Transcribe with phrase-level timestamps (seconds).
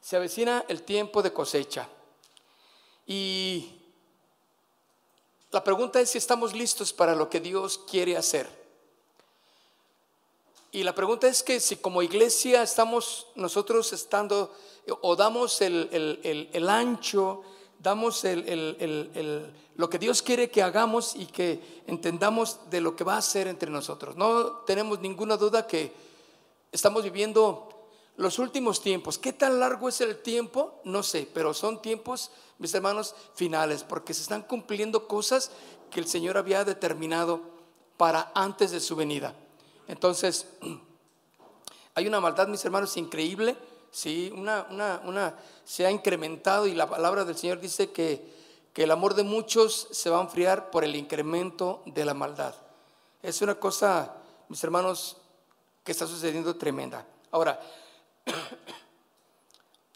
[0.00, 1.88] Se avecina el tiempo de cosecha.
[3.06, 3.78] Y
[5.50, 8.46] la pregunta es si estamos listos para lo que Dios quiere hacer.
[10.70, 14.54] Y la pregunta es que si como iglesia estamos nosotros estando
[15.00, 17.42] o damos el, ancho,
[17.78, 23.18] damos lo que Dios quiere que hagamos y que entendamos de lo que va a
[23.18, 24.16] hacer entre nosotros.
[24.16, 25.90] No tenemos ninguna duda que
[26.70, 27.77] estamos viviendo
[28.18, 29.16] los últimos tiempos.
[29.18, 30.80] ¿Qué tan largo es el tiempo?
[30.84, 35.50] No sé, pero son tiempos, mis hermanos, finales, porque se están cumpliendo cosas
[35.90, 37.40] que el Señor había determinado
[37.96, 39.34] para antes de su venida.
[39.86, 40.46] Entonces,
[41.94, 43.56] hay una maldad, mis hermanos, increíble
[43.90, 44.32] ¿sí?
[44.34, 44.66] Una,
[45.04, 48.22] una, se ha incrementado y la palabra del Señor dice que,
[48.72, 52.54] que el amor de muchos se va a enfriar por el incremento de la maldad.
[53.22, 54.14] Es una cosa,
[54.48, 55.16] mis hermanos,
[55.84, 57.06] que está sucediendo tremenda.
[57.30, 57.60] Ahora,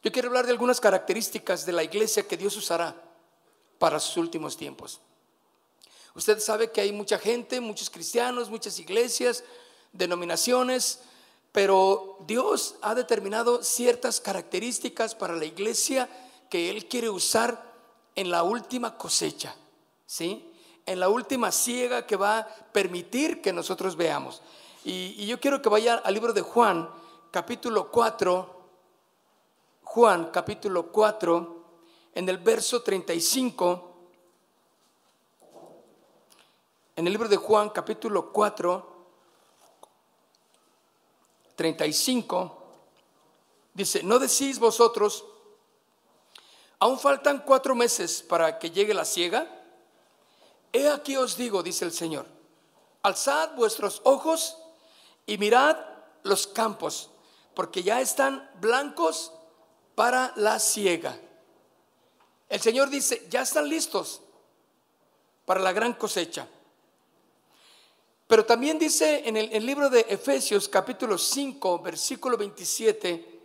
[0.03, 2.95] yo quiero hablar de algunas características de la iglesia que Dios usará
[3.79, 5.01] para sus últimos tiempos.
[6.15, 9.45] Usted sabe que hay mucha gente, muchos cristianos, muchas iglesias,
[9.93, 11.01] denominaciones,
[11.53, 16.09] pero Dios ha determinado ciertas características para la iglesia
[16.51, 17.73] que Él quiere usar
[18.15, 19.55] en la última cosecha,
[20.07, 20.51] ¿sí?
[20.85, 24.43] En la última siega que va a permitir que nosotros veamos.
[24.85, 26.91] Y, yo quiero que vaya al libro de Juan,
[27.33, 28.63] capítulo 4,
[29.85, 31.65] Juan, capítulo 4,
[32.15, 33.91] en el verso 35.
[36.95, 39.07] En el libro de Juan, capítulo 4,
[41.57, 42.63] 35,
[43.73, 45.25] dice, ¿no decís vosotros,
[46.81, 49.49] aún faltan cuatro meses para que llegue la siega?
[50.71, 52.27] He aquí os digo, dice el Señor,
[53.03, 54.59] alzad vuestros ojos
[55.25, 55.79] y mirad
[56.25, 57.09] los campos,
[57.55, 59.33] porque ya están blancos
[59.95, 61.19] para la siega.
[62.49, 64.21] El Señor dice, ya están listos
[65.45, 66.47] para la gran cosecha.
[68.27, 73.41] Pero también dice en el, libro de Efesios capítulo 5, versículo 27,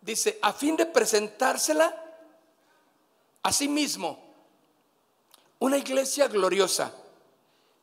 [0.00, 2.04] dice, a fin de presentársela
[3.42, 4.22] a sí mismo,
[5.58, 6.92] una iglesia gloriosa,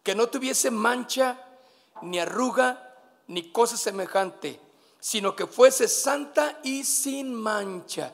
[0.02, 1.42] que no tuviese mancha,
[2.04, 2.93] ni arruga,
[3.34, 4.60] ni cosa semejante,
[5.00, 8.14] sino que fuese santa y sin mancha.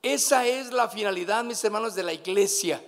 [0.00, 2.80] Esa es la finalidad, mis hermanos, de la iglesia,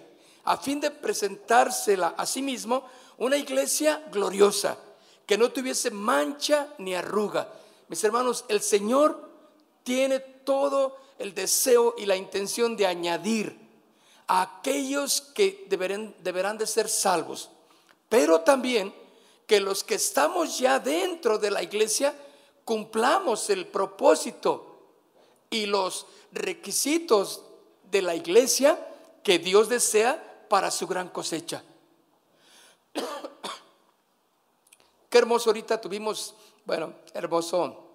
[0.45, 2.85] a fin de presentársela a sí mismo
[3.19, 4.79] una iglesia gloriosa,
[5.27, 7.53] que no tuviese mancha ni arruga.
[7.89, 9.29] Mis hermanos, el Señor
[9.83, 13.59] tiene todo el deseo y la intención de añadir
[14.29, 17.51] a aquellos que deberán, deberán de ser salvos,
[18.09, 18.95] pero también
[19.49, 22.15] que los que estamos ya dentro de la iglesia
[22.67, 24.79] cumplamos el propósito
[25.49, 27.43] y los requisitos
[27.91, 28.79] de la iglesia
[29.25, 31.65] que Dios desea para su gran cosecha.
[35.09, 36.35] Qué hermoso ahorita tuvimos,
[36.67, 37.87] bueno, hermoso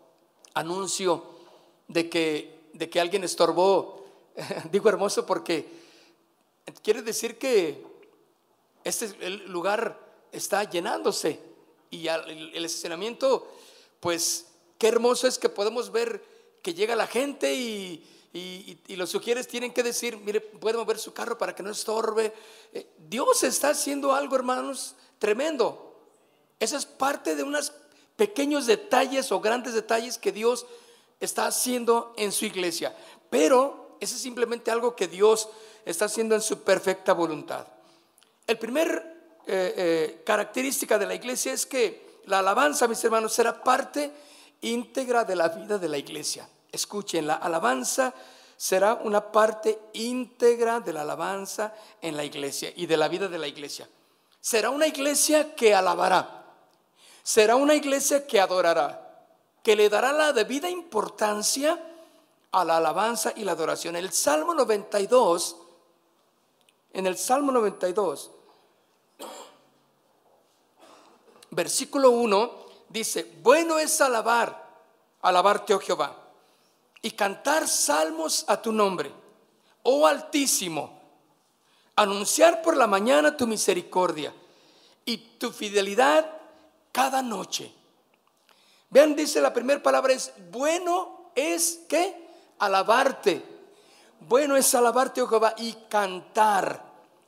[0.55, 1.23] anuncio
[1.87, 4.03] de que, de que alguien estorbó.
[4.71, 5.67] Digo hermoso porque
[6.81, 7.85] quiere decir que
[8.83, 11.39] este lugar está llenándose
[11.89, 13.47] y el, estacionamiento,
[13.99, 16.23] pues qué hermoso es que podemos ver
[16.61, 18.09] que llega la gente y,
[18.89, 22.33] los sugieres tienen que decir, mire, puede mover su carro para que no estorbe.
[22.73, 26.01] Eh, Dios está haciendo algo, hermanos, tremendo.
[26.59, 27.71] Esa es parte de unos
[28.15, 30.65] pequeños detalles o grandes detalles que Dios
[31.19, 32.95] está haciendo en su iglesia.
[33.29, 35.49] Pero ese es simplemente algo que Dios
[35.85, 37.67] está haciendo en su perfecta voluntad.
[38.47, 39.12] El primer
[39.45, 44.11] eh, eh, característica de la iglesia es que la alabanza, mis hermanos, será parte
[44.61, 46.47] íntegra de la vida de la iglesia.
[46.71, 48.13] Escuchen, la alabanza
[48.55, 53.37] será una parte íntegra de la alabanza en la iglesia y de la vida de
[53.37, 53.87] la iglesia.
[54.39, 56.45] Será una iglesia que alabará.
[57.23, 59.27] Será una iglesia que adorará,
[59.63, 61.81] que le dará la debida importancia
[62.51, 63.95] a la alabanza y la adoración.
[63.95, 65.55] El Salmo 92,
[66.93, 68.31] en el Salmo 92,
[71.55, 74.63] versículo 1, dice, bueno es alabar,
[75.21, 76.23] alabarte, oh Jehová
[77.03, 79.11] y cantar salmos a tu nombre,
[79.83, 81.01] oh Altísimo,
[81.97, 84.33] anunciar por la mañana tu misericordia
[85.05, 86.25] y tu fidelidad
[86.93, 87.71] cada noche.
[88.89, 92.15] Vean, dice la primera palabra es, bueno es que
[92.59, 93.43] alabarte.
[94.21, 96.81] Bueno es alabarte, oh Jehová, y cantar.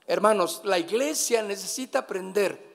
[0.08, 2.75] Hermanos, la iglesia necesita aprender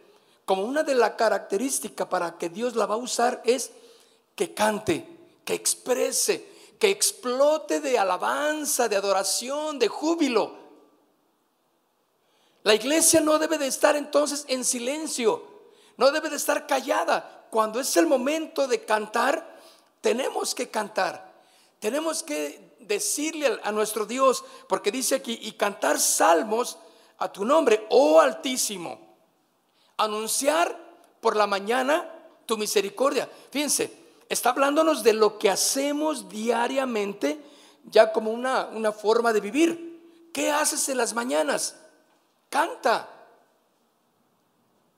[0.51, 3.71] como una de las características para que Dios la va a usar es
[4.35, 5.07] que cante,
[5.45, 6.45] que exprese,
[6.77, 10.57] que explote de alabanza, de adoración, de júbilo.
[12.65, 15.45] La iglesia no debe de estar entonces en silencio,
[15.97, 17.47] no debe de estar callada.
[17.53, 19.57] Cuando es el momento de cantar,
[20.01, 21.33] tenemos que cantar.
[21.79, 26.77] Tenemos que decirle a nuestro Dios, porque dice aquí, y cantar salmos
[27.19, 29.10] a tu nombre, oh Altísimo.
[30.01, 30.77] Anunciar
[31.21, 32.11] por la mañana
[32.47, 33.31] tu misericordia.
[33.51, 33.93] Fíjense,
[34.29, 37.39] está hablándonos de lo que hacemos diariamente,
[37.85, 40.31] ya como una, una forma de vivir.
[40.33, 41.77] ¿Qué haces en las mañanas?
[42.49, 43.09] Canta.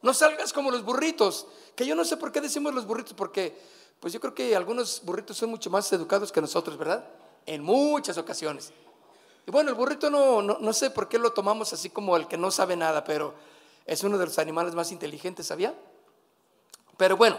[0.03, 3.57] No salgas como los burritos, que yo no sé por qué decimos los burritos, porque
[4.01, 7.09] pues yo creo que algunos burritos son mucho más educados que nosotros, ¿verdad?
[7.47, 8.73] En muchas ocasiones.
[9.47, 12.37] Y bueno, el burrito no, no, sé por qué lo tomamos así como el que
[12.37, 13.35] no sabe nada, pero
[13.87, 15.75] es uno de los animales más inteligentes, ¿sabía?
[16.97, 17.39] Pero bueno,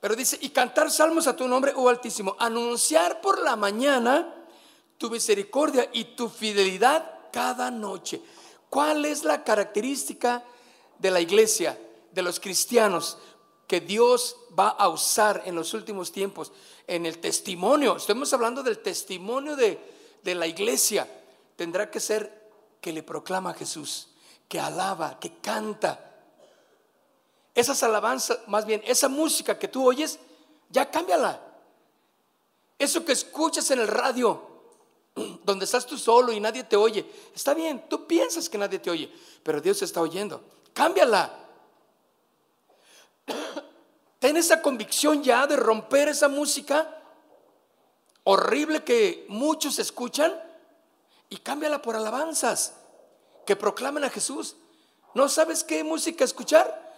[0.00, 4.34] pero dice, y cantar salmos a tu nombre, oh Altísimo, anunciar por la mañana
[4.98, 8.20] tu misericordia y tu fidelidad cada noche.
[8.70, 10.44] ¿Cuál es la característica
[10.98, 11.78] de la iglesia,
[12.12, 13.18] de los cristianos,
[13.66, 16.52] que Dios va a usar en los últimos tiempos?
[16.86, 19.78] En el testimonio, estamos hablando del testimonio de,
[20.22, 21.08] de la iglesia
[21.56, 22.50] tendrá que ser
[22.80, 24.08] que le proclama Jesús,
[24.48, 26.02] que alaba, que canta.
[27.54, 30.18] Esas alabanzas, más bien, esa música que tú oyes,
[30.70, 31.40] ya cámbiala.
[32.78, 34.40] Eso que escuchas en el radio,
[35.44, 38.90] donde estás tú solo y nadie te oye, está bien, tú piensas que nadie te
[38.90, 39.12] oye,
[39.42, 40.42] pero Dios está oyendo.
[40.74, 41.34] Cámbiala.
[44.18, 47.02] Ten esa convicción ya de romper esa música
[48.24, 50.38] horrible que muchos escuchan
[51.28, 52.74] y cámbiala por alabanzas
[53.46, 54.56] que proclamen a Jesús.
[55.14, 56.94] ¿No sabes qué música escuchar?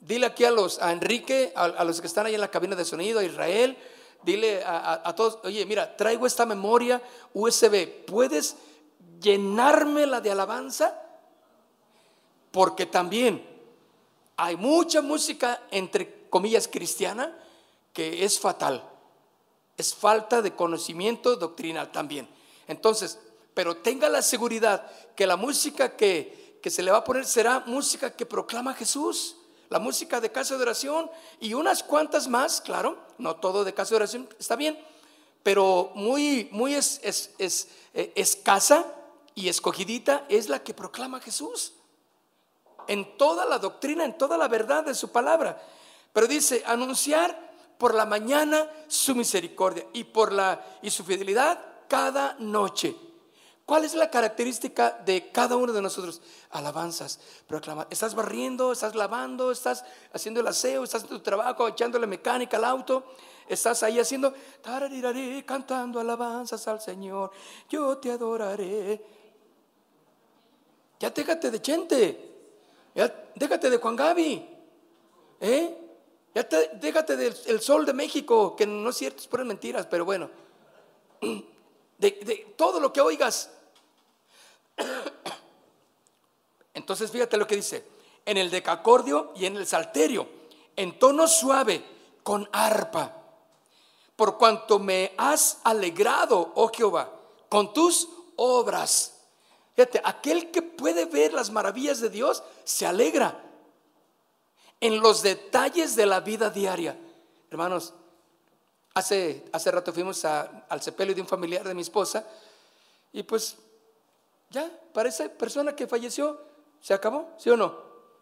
[0.00, 2.84] Dile aquí a los, a Enrique, a, los que están ahí en la cabina de
[2.84, 3.78] sonido, a Israel,
[4.22, 7.00] dile a, a todos, oye, mira, traigo esta memoria
[7.32, 8.56] USB, ¿puedes
[9.20, 11.00] llenármela de alabanza?
[12.50, 13.46] Porque también
[14.36, 17.34] hay mucha música, entre comillas, cristiana,
[17.94, 18.90] que es fatal
[19.76, 22.28] es falta de conocimiento doctrinal también.
[22.68, 23.18] Entonces,
[23.54, 27.60] pero tenga la seguridad que la música que, que se le va a poner será
[27.66, 29.36] música que proclama Jesús,
[29.70, 31.10] la música de casa de oración
[31.40, 34.78] y unas cuantas más, claro, no todo de casa de oración está bien,
[35.42, 38.84] pero muy, muy es, es, eh, escasa
[39.34, 41.74] y escogidita es la que proclama Jesús
[42.86, 45.62] en toda la doctrina, en toda la verdad de su palabra.
[46.12, 52.36] Pero dice, anunciar por la mañana su misericordia y por la y su fidelidad cada
[52.38, 52.96] noche.
[53.66, 56.20] ¿Cuál es la característica de cada uno de nosotros?
[56.50, 57.86] Alabanzas, proclamar.
[57.88, 62.64] Estás barriendo, estás lavando, estás haciendo el aseo, estás haciendo tu trabajo, echándole mecánica al
[62.64, 63.04] auto,
[63.48, 64.34] estás ahí haciendo,
[65.46, 67.30] cantando alabanzas al Señor,
[67.70, 69.02] yo te adoraré.
[71.00, 72.34] Ya déjate de gente,
[72.94, 74.48] ya déjate de Juan Gaby,
[75.40, 75.78] ¿eh?
[76.34, 80.28] Ya déjate del sol de México, que no es cierto, es puras mentiras, pero bueno.
[81.98, 83.50] De, todo lo que oigas.
[86.74, 87.84] Entonces fíjate lo que dice.
[88.26, 90.28] En el decacordio y en el salterio,
[90.76, 91.84] en tono suave,
[92.22, 93.14] con arpa.
[94.16, 97.10] Por cuanto me has alegrado, oh Jehová,
[97.48, 99.14] con tus obras.
[99.74, 103.44] Fíjate, aquel que puede ver las maravillas de Dios se alegra
[104.80, 106.98] en los detalles de la vida diaria.
[107.50, 107.94] Hermanos,
[108.94, 112.24] hace, hace rato fuimos al sepelio de un familiar de mi esposa
[113.12, 113.56] y pues
[114.50, 116.40] ya, para esa persona que falleció,
[116.80, 117.76] se acabó, ¿sí o no?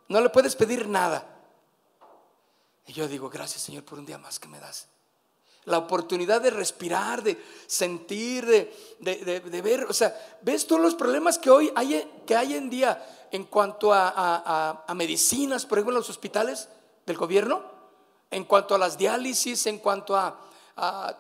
[0.09, 1.27] No le puedes pedir nada.
[2.87, 4.89] Y yo digo, gracias Señor por un día más que me das.
[5.65, 11.51] La oportunidad de respirar, de sentir, de, ver, o sea, ves todos los problemas que
[11.51, 16.69] hoy hay, que hay en día en cuanto a, medicinas, por ejemplo, en los hospitales
[17.07, 17.63] del gobierno,
[18.31, 20.37] en cuanto a las diálisis, en cuanto a,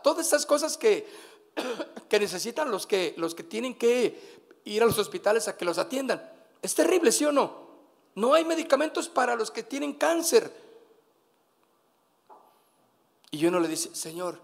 [0.03, 1.09] todas estas cosas que,
[2.09, 5.79] que necesitan los que, los que tienen que ir a los hospitales a que los
[5.79, 6.31] atiendan.
[6.61, 7.63] Es terrible, ¿sí o no?
[8.15, 10.53] No hay medicamentos para los que tienen cáncer.
[13.31, 14.39] Y uno le dice, Señor,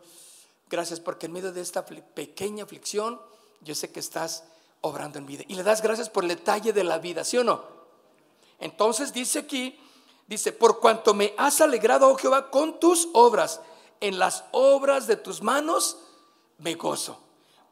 [0.70, 3.20] Gracias porque en medio de esta pequeña aflicción,
[3.62, 4.44] yo sé que estás
[4.82, 5.44] obrando en vida.
[5.48, 7.64] Y le das gracias por el detalle de la vida, ¿sí o no?
[8.60, 9.78] Entonces dice aquí,
[10.26, 13.60] dice, por cuanto me has alegrado, oh Jehová, con tus obras,
[14.00, 15.98] en las obras de tus manos
[16.58, 17.18] me gozo.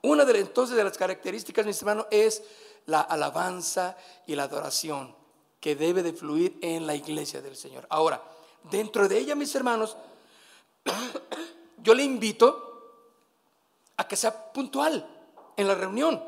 [0.02, 2.42] Una de entonces de las características, mis hermanos, es
[2.86, 5.14] la alabanza y la adoración
[5.60, 7.86] que debe de fluir en la iglesia del Señor.
[7.90, 8.22] Ahora,
[8.70, 9.96] dentro de ella, mis hermanos,
[11.78, 12.66] yo le invito
[13.96, 15.08] a que sea puntual
[15.56, 16.22] en la reunión,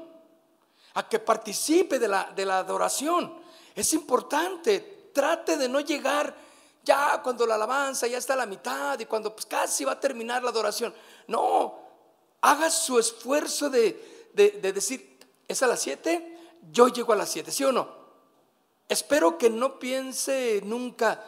[0.94, 3.32] a que participe de la, de la adoración.
[3.74, 6.34] Es importante, trate de no llegar
[6.88, 10.00] ya cuando la alabanza ya está a la mitad y cuando pues, casi va a
[10.00, 10.94] terminar la adoración.
[11.26, 11.78] No,
[12.40, 16.38] haga su esfuerzo de, de, decir, es a las 7,
[16.72, 17.98] yo llego a las 7, ¿sí o no?
[18.88, 21.22] Espero que no piense nunca,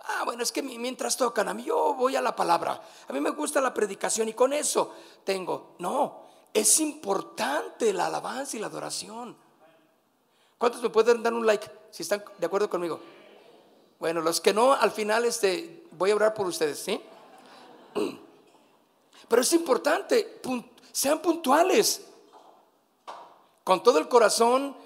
[0.00, 3.20] ah, bueno, es que mientras tocan, a mí yo voy a la palabra, a mí
[3.20, 4.92] me gusta la predicación y con eso
[5.22, 5.76] tengo.
[5.78, 9.36] No, es importante la alabanza y la adoración.
[10.58, 12.98] ¿Cuántos me pueden dar un like si están de acuerdo conmigo?
[14.04, 17.00] Bueno, los que no, al final este, voy a orar por ustedes, ¿sí?
[19.28, 20.42] Pero es importante,
[20.92, 22.02] sean puntuales.
[23.64, 24.76] Con todo el corazón,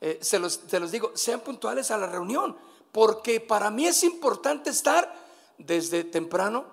[0.00, 2.56] eh, se, los, se los digo, sean puntuales a la reunión,
[2.90, 5.08] porque para mí es importante estar
[5.56, 6.64] desde temprano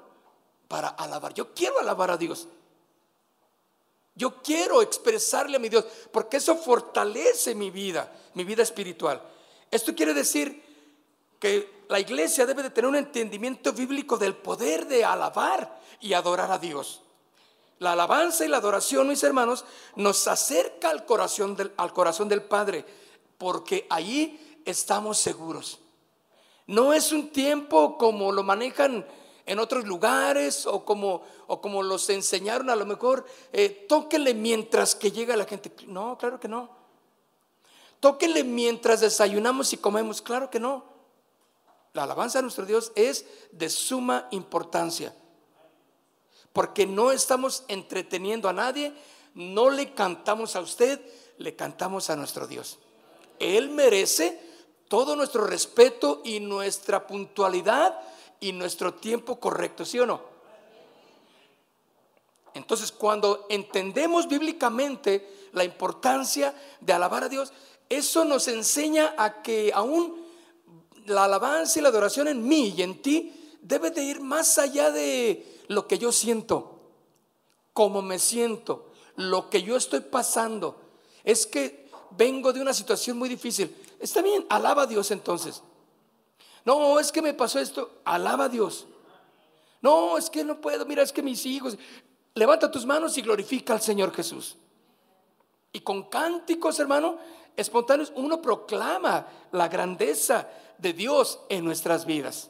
[0.67, 1.35] para alabar.
[1.35, 2.47] Yo quiero alabar a Dios.
[4.15, 9.21] Yo quiero expresarle a mi Dios, porque eso fortalece mi vida, mi vida espiritual.
[9.69, 10.70] Esto quiere decir
[11.41, 16.51] que la iglesia debe de tener un entendimiento bíblico del poder de alabar y adorar
[16.51, 17.01] a Dios.
[17.79, 22.43] La alabanza y la adoración, mis hermanos, nos acerca al corazón del, al corazón del
[22.43, 22.85] Padre,
[23.39, 25.79] porque ahí estamos seguros.
[26.67, 29.03] No es un tiempo como lo manejan
[29.47, 34.93] en otros lugares o como, o como los enseñaron a lo mejor, eh, tóquele mientras
[34.93, 35.73] que llega la gente.
[35.87, 36.69] No, claro que no.
[37.99, 40.21] Tóquele mientras desayunamos y comemos.
[40.21, 40.90] Claro que no.
[41.93, 45.13] La alabanza a nuestro Dios es de suma importancia
[46.53, 48.93] porque no estamos entreteniendo a nadie,
[49.33, 50.99] no le cantamos a usted,
[51.37, 52.79] le cantamos a nuestro Dios.
[53.39, 54.39] Él merece
[54.87, 57.97] todo nuestro respeto y nuestra puntualidad
[58.39, 60.21] y nuestro tiempo correcto, ¿sí o no?
[62.53, 67.53] Entonces, cuando entendemos bíblicamente la importancia de alabar a Dios,
[67.87, 70.20] eso nos enseña a que aún
[71.11, 74.91] la alabanza y la adoración en mí y en ti debe de ir más allá
[74.91, 76.79] de lo que yo siento,
[77.73, 80.81] cómo me siento, lo que yo estoy pasando.
[81.23, 83.75] Es que vengo de una situación muy difícil.
[83.99, 85.61] Está bien, alaba a Dios entonces.
[86.65, 88.87] No, es que me pasó esto, alaba a Dios.
[89.81, 91.77] No, es que no puedo, mira, es que mis hijos.
[92.33, 94.57] Levanta tus manos y glorifica al Señor Jesús.
[95.73, 97.17] Y con cánticos, hermano,
[97.55, 100.47] espontáneos, uno proclama la grandeza
[100.81, 102.49] de Dios en nuestras vidas.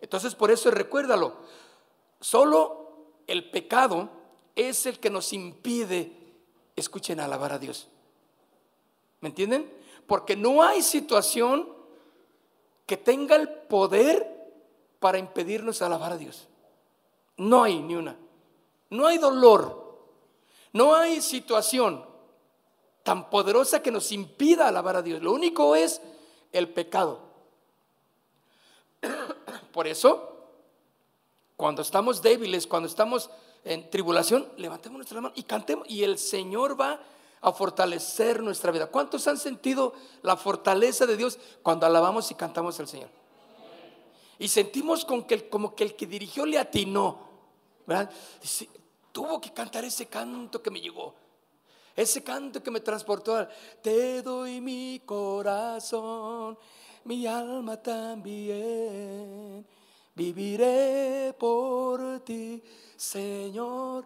[0.00, 1.36] Entonces, por eso recuérdalo,
[2.20, 4.10] Solo el pecado
[4.54, 6.12] es el que nos impide,
[6.76, 7.88] escuchen, alabar a Dios.
[9.20, 9.72] ¿Me entienden?
[10.06, 11.68] Porque no hay situación
[12.84, 14.52] que tenga el poder
[14.98, 16.46] para impedirnos alabar a Dios.
[17.38, 18.16] No hay ni una.
[18.90, 19.98] No hay dolor.
[20.72, 22.04] No hay situación
[23.02, 25.22] tan poderosa que nos impida alabar a Dios.
[25.22, 26.02] Lo único es
[26.52, 27.29] el pecado.
[29.72, 30.30] Por eso
[31.60, 33.28] cuando estamos débiles, cuando estamos
[33.64, 35.86] en tribulación, levantemos nuestra mano y cantemos.
[35.90, 36.98] Y el Señor va
[37.42, 38.86] a fortalecer nuestra vida.
[38.86, 39.92] ¿Cuántos han sentido
[40.22, 43.10] la fortaleza de Dios cuando alabamos y cantamos al Señor?
[44.38, 47.28] Y sentimos con como que el que dirigió le atinó.
[47.86, 48.10] ¿verdad?
[49.12, 51.14] tuvo que cantar ese canto que me llegó.
[51.94, 53.46] Ese canto que me transportó.
[53.82, 56.56] Te doy mi corazón,
[57.04, 59.66] mi alma también
[60.20, 62.62] Viviré por ti,
[62.94, 64.04] Señor,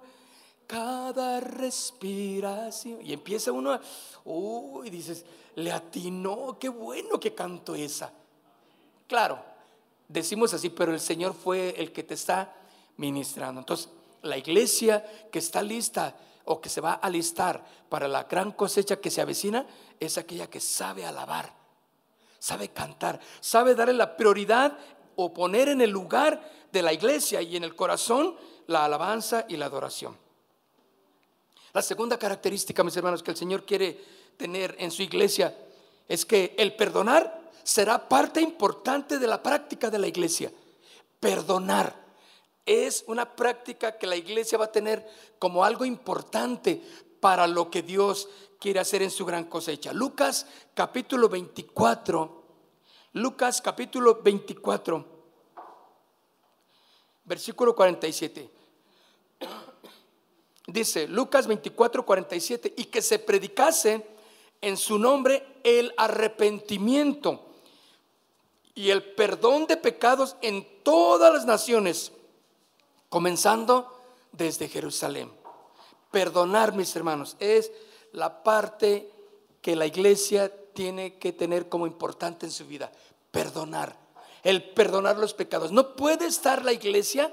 [0.64, 3.04] cada respiración.
[3.04, 3.80] Y empieza uno a,
[4.24, 5.24] uy, dices,
[5.56, 8.12] le atinó, qué bueno que canto esa.
[9.08, 9.42] Claro,
[10.06, 12.54] decimos así, pero el Señor fue el que te está
[12.96, 13.60] ministrando.
[13.60, 13.88] Entonces,
[14.22, 19.00] la iglesia que está lista o que se va a alistar para la gran cosecha
[19.00, 19.66] que se avecina
[19.98, 21.52] es aquella que sabe alabar,
[22.44, 24.76] sabe cantar, sabe darle la prioridad
[25.16, 28.36] o poner en el lugar de la iglesia y en el corazón
[28.66, 30.14] la alabanza y la adoración.
[31.72, 33.98] La segunda característica, mis hermanos, que el Señor quiere
[34.36, 35.56] tener en su iglesia
[36.06, 40.52] es que el perdonar será parte importante de la práctica de la iglesia.
[41.20, 42.04] Perdonar.
[42.66, 45.06] es una práctica que la iglesia va a tener
[45.38, 46.82] como algo importante
[47.20, 48.28] para lo que Dios
[48.64, 49.92] quiere hacer en su gran cosecha.
[49.92, 52.44] Lucas capítulo 24,
[53.12, 55.06] Lucas capítulo 24,
[57.26, 58.50] versículo 47.
[60.66, 64.06] Dice Lucas 24, 47, y que se predicase
[64.62, 67.44] en su nombre el arrepentimiento
[68.75, 72.12] y el perdón de pecados en todas las naciones,
[73.11, 73.94] comenzando
[74.33, 75.30] desde Jerusalén.
[76.11, 77.71] Perdonar, mis hermanos, es
[78.14, 79.11] la parte
[79.61, 82.90] que la iglesia tiene que tener como importante en su vida.
[83.30, 83.97] Perdonar.
[84.42, 85.71] El perdonar los pecados.
[85.71, 87.33] No puede estar la iglesia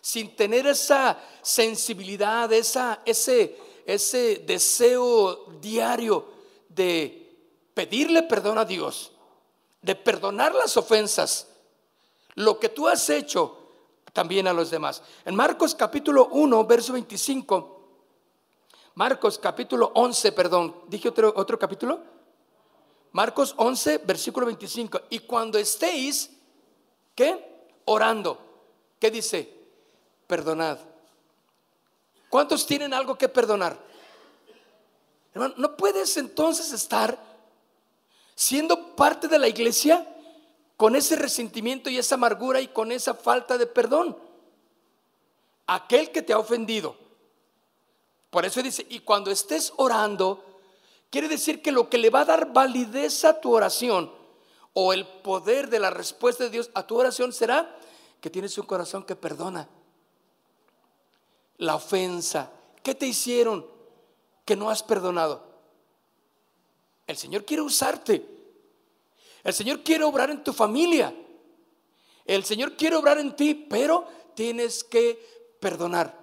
[0.00, 6.26] sin tener esa sensibilidad, esa, ese, ese deseo diario
[6.68, 7.36] de
[7.74, 9.12] pedirle perdón a Dios
[9.82, 11.48] de perdonar las ofensas,
[12.34, 13.56] lo que tú has hecho
[14.12, 15.02] también a los demás.
[15.24, 17.77] En Marcos capítulo 1, verso 25,
[18.98, 22.00] Marcos capítulo 11, perdón, dije otro, otro capítulo.
[23.12, 25.02] Marcos 11, versículo 25.
[25.10, 26.32] Y cuando estéis,
[27.14, 27.68] ¿qué?
[27.84, 28.40] Orando.
[28.98, 29.54] ¿Qué dice?
[30.26, 30.78] Perdonad.
[32.28, 33.78] ¿Cuántos tienen algo que perdonar?
[35.32, 37.16] Hermano, no puedes entonces estar
[38.34, 40.08] siendo parte de la iglesia
[40.76, 44.18] con ese resentimiento y esa amargura y con esa falta de perdón.
[45.68, 47.06] Aquel que te ha ofendido.
[48.30, 50.44] Por eso dice, y cuando estés orando,
[51.10, 54.12] quiere decir que lo que le va a dar validez a tu oración
[54.74, 57.76] o el poder de la respuesta de Dios a tu oración será
[58.20, 59.68] que tienes un corazón que perdona.
[61.56, 63.66] La ofensa, ¿qué te hicieron
[64.44, 65.44] que no has perdonado?
[67.06, 68.24] El Señor quiere usarte.
[69.42, 71.14] El Señor quiere obrar en tu familia.
[72.24, 76.17] El Señor quiere obrar en ti, pero tienes que perdonar.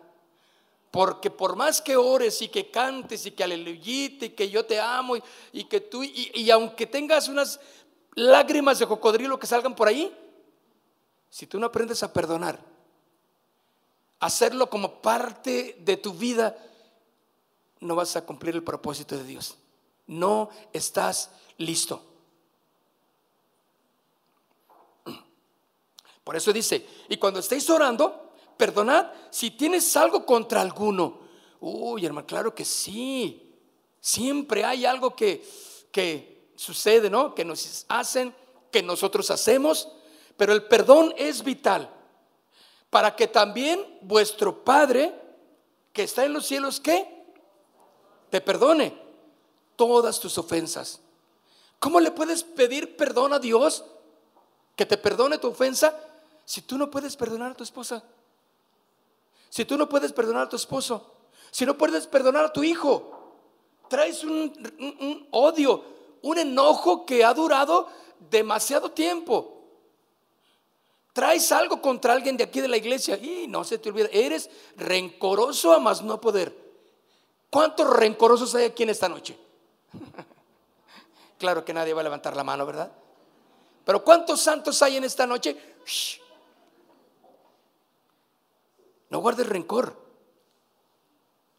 [0.96, 4.80] Porque por más que ores y que cantes y que aleluyite y que yo te
[4.80, 5.18] amo
[5.52, 7.60] y, que tú, y, y aunque tengas unas
[8.14, 10.16] lágrimas de cocodrilo que salgan por ahí,
[11.30, 12.60] si tú no aprendes a perdonar,
[14.22, 16.58] hacerlo como parte de tu vida,
[17.82, 19.58] no vas a cumplir el propósito de Dios
[20.08, 22.02] no estás listo.
[26.24, 28.25] Por eso dice, y cuando estéis orando,
[28.58, 31.20] perdonad si tienes algo contra alguno.
[31.60, 33.54] Uy, hermano, claro que sí.
[34.00, 35.46] Siempre hay algo que,
[35.92, 37.34] que sucede, ¿no?
[37.34, 38.34] Que nos hacen,
[38.72, 39.90] que nosotros hacemos,
[40.38, 41.90] pero el perdón es vital
[42.90, 45.14] para que también vuestro Padre
[45.92, 47.26] que está en los cielos, ¿qué?
[48.30, 48.98] Te perdone
[49.76, 51.02] todas tus ofensas.
[51.80, 53.84] ¿Cómo le puedes pedir perdón a Dios?
[54.76, 55.98] Que te perdone tu ofensa
[56.46, 58.04] si tú no puedes perdonar a tu esposa.
[59.56, 61.14] Si tú no puedes perdonar a tu esposo.
[61.50, 63.38] Si no puedes perdonar a tu hijo.
[63.88, 64.52] Traes un,
[65.32, 65.82] odio,
[66.24, 67.88] un enojo que ha durado
[68.30, 69.64] demasiado tiempo.
[71.14, 74.50] Traes algo contra alguien de aquí de la iglesia y no se te olvida, eres
[74.76, 76.54] rencoroso a más no poder.
[77.50, 79.40] ¿Cuántos rencorosos hay aquí en esta noche?
[81.40, 82.92] claro que nadie va a levantar la mano, ¿verdad?
[83.86, 85.56] Pero ¿cuántos santos hay en esta noche?
[89.16, 89.96] No guardes rencor.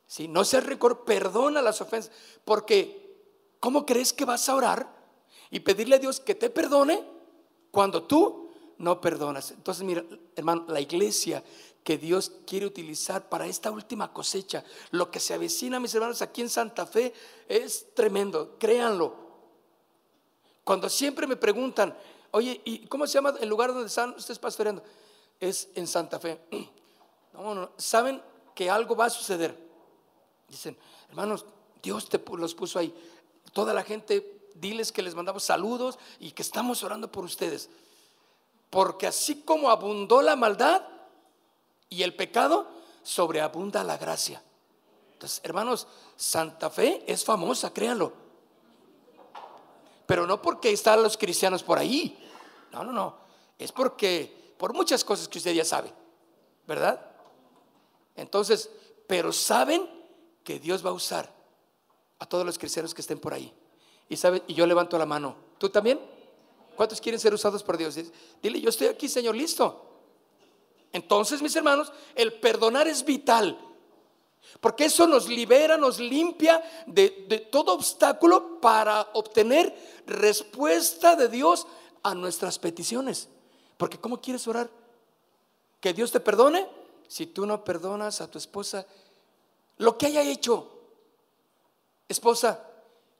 [0.06, 2.12] Si no seas rencor, perdona las ofensas.
[2.44, 3.16] Porque,
[3.60, 4.94] ¿cómo crees que vas a orar
[5.50, 7.02] y pedirle a Dios que te perdone
[7.70, 9.52] cuando tú no perdonas?
[9.52, 11.42] Entonces, mira, hermano, la iglesia
[11.82, 14.62] que Dios quiere utilizar para esta última cosecha.
[14.90, 17.14] Lo que se avecina, mis hermanos, aquí en Santa Fe
[17.48, 19.16] es tremendo, créanlo.
[20.62, 21.96] Cuando siempre me preguntan,
[22.32, 24.82] oye, ¿y cómo se llama el lugar donde están ustedes pastoreando?
[25.40, 26.38] Es en Santa Fe.
[27.76, 28.22] Saben
[28.54, 29.56] que algo va a suceder.
[30.48, 30.76] Dicen,
[31.08, 31.44] hermanos,
[31.82, 32.94] Dios te los puso ahí.
[33.52, 37.70] Toda la gente, diles que les mandamos saludos y que estamos orando por ustedes.
[38.70, 40.82] Porque así como abundó la maldad,
[41.88, 42.68] y el pecado
[43.02, 44.42] sobreabunda la gracia.
[45.12, 48.12] Entonces, hermanos, Santa Fe es famosa, créanlo.
[50.06, 52.18] Pero no porque están los cristianos por ahí.
[52.72, 53.16] No, no, no.
[53.58, 55.92] Es porque, por muchas cosas que usted ya sabe,
[56.66, 57.00] ¿verdad?
[58.16, 58.70] Entonces,
[59.06, 59.88] pero saben
[60.42, 61.32] que Dios va a usar
[62.18, 63.52] a todos los cristianos que estén por ahí.
[64.08, 65.36] Y saben, y yo levanto la mano.
[65.58, 66.00] ¿Tú también?
[66.76, 67.96] ¿Cuántos quieren ser usados por Dios?
[68.42, 69.84] Dile, yo estoy aquí, Señor, listo.
[70.92, 73.58] Entonces, mis hermanos, el perdonar es vital.
[74.60, 79.74] Porque eso nos libera, nos limpia de, todo obstáculo para obtener
[80.06, 81.66] respuesta de Dios
[82.02, 83.28] a nuestras peticiones.
[83.76, 84.70] Porque ¿cómo quieres orar?
[85.80, 86.66] que Dios te perdone
[87.08, 88.86] si tú no perdonas a tu esposa
[89.78, 90.72] lo que haya hecho.
[92.08, 92.64] Esposa,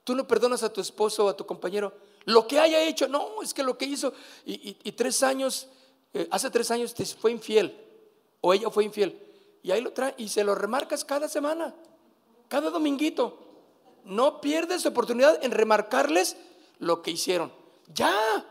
[0.03, 1.93] tú no perdonas a tu esposo o a tu compañero
[2.25, 3.07] lo que haya hecho.
[3.07, 4.13] No, es que lo que hizo
[4.45, 5.67] y, tres años,
[6.13, 7.77] eh, hace tres años te fue infiel
[8.41, 9.21] o ella fue infiel.
[9.63, 11.73] Y ahí lo trae y se lo remarcas cada semana,
[12.47, 13.45] cada dominguito.
[14.03, 16.37] No pierdes oportunidad en remarcarles
[16.79, 17.51] lo que hicieron.
[17.93, 18.45] Ya,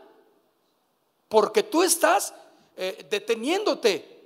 [1.29, 2.33] porque tú estás
[2.75, 4.16] eh, deteniéndote,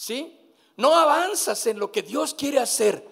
[0.00, 0.34] ¿sí?
[0.78, 3.06] No avanzas en lo que Dios quiere hacer.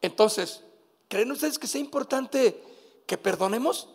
[0.00, 0.62] Entonces,
[1.08, 2.62] ¿creen ustedes que sea importante
[3.04, 3.88] que perdonemos?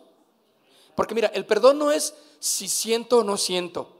[0.94, 3.96] Porque mira, el perdón no es si siento o no siento.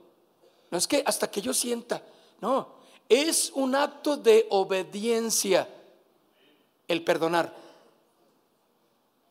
[0.71, 2.05] No es que hasta que yo sienta.
[2.43, 2.75] No,
[3.09, 5.67] es un acto de obediencia
[6.87, 7.57] el perdonar.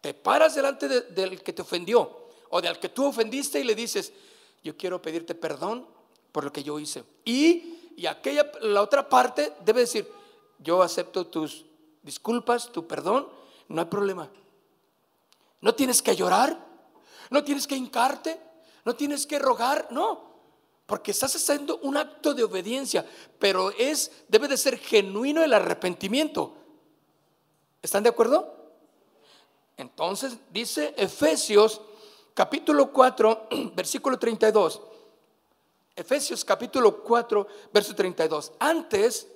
[0.02, 4.14] Te paras delante del que te ofendió o del que tú ofendiste y le dices,
[4.64, 5.88] yo quiero pedirte perdón
[6.32, 7.04] por lo que yo hice.
[7.24, 10.10] Y y aquella, la otra parte debe decir,
[10.60, 11.66] yo acepto tus
[12.02, 13.28] disculpas, tu perdón,
[13.68, 14.30] no hay problema.
[15.62, 16.60] No tienes que llorar,
[17.30, 18.40] no tienes que hincarte,
[18.86, 20.34] no tienes que rogar, no,
[20.86, 23.06] porque estás haciendo un acto de obediencia,
[23.40, 26.56] pero es debe de ser genuino el arrepentimiento.
[27.82, 28.54] ¿Están de acuerdo?
[29.78, 31.82] Entonces dice Efesios
[32.34, 34.82] capítulo 4, versículo 32.
[35.96, 38.54] Efesios capítulo 4, verso 32.
[38.60, 39.28] Antes,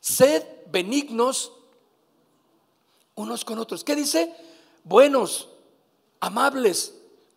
[0.00, 1.52] sed benignos
[3.16, 3.82] unos con otros.
[3.82, 4.34] ¿Qué dice?
[4.84, 5.48] Buenos,
[6.20, 6.94] amables,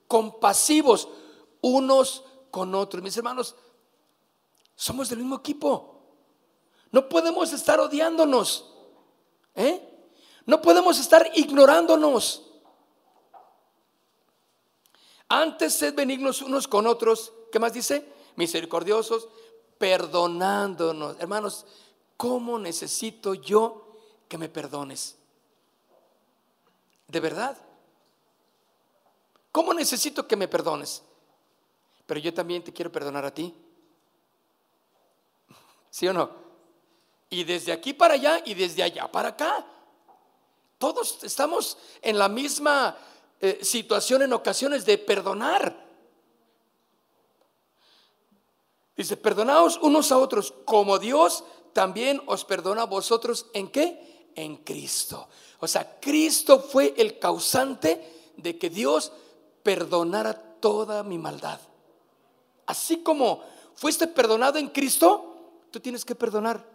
[0.08, 1.08] compasivos
[1.62, 3.02] unos con otros.
[3.02, 3.56] Mis hermanos,
[4.76, 5.96] somos del mismo equipo.
[6.92, 8.70] No podemos estar odiándonos.
[9.56, 9.82] ¿eh?
[10.46, 12.49] No podemos estar ignorándonos.
[15.30, 17.32] Antes sed benignos unos con otros.
[17.52, 18.12] ¿Qué más dice?
[18.36, 19.28] Misericordiosos,
[19.78, 21.20] perdonándonos.
[21.20, 21.65] Hermanos,
[22.18, 23.96] ¿cómo necesito yo
[24.28, 25.18] que me perdones?
[27.08, 27.58] ¿De verdad?
[29.52, 31.04] ¿Cómo necesito que me perdones?
[32.06, 33.54] Pero yo también te quiero perdonar a ti.
[35.92, 36.30] ¿Sí o no?
[37.30, 39.65] Y desde aquí para allá y desde allá para acá.
[40.80, 42.98] Todos estamos en la misma
[43.41, 45.88] eh, situación en ocasiones de perdonar.
[48.97, 53.45] Dice, perdonaos unos a otros como Dios también os perdona a vosotros.
[53.54, 54.32] ¿En qué?
[54.36, 55.30] En Cristo.
[55.60, 59.13] O sea, Cristo fue el causante de que Dios
[59.63, 61.60] perdonara toda mi maldad.
[62.65, 63.41] Así como
[63.75, 66.65] fuiste perdonado en Cristo, tú tienes que perdonar.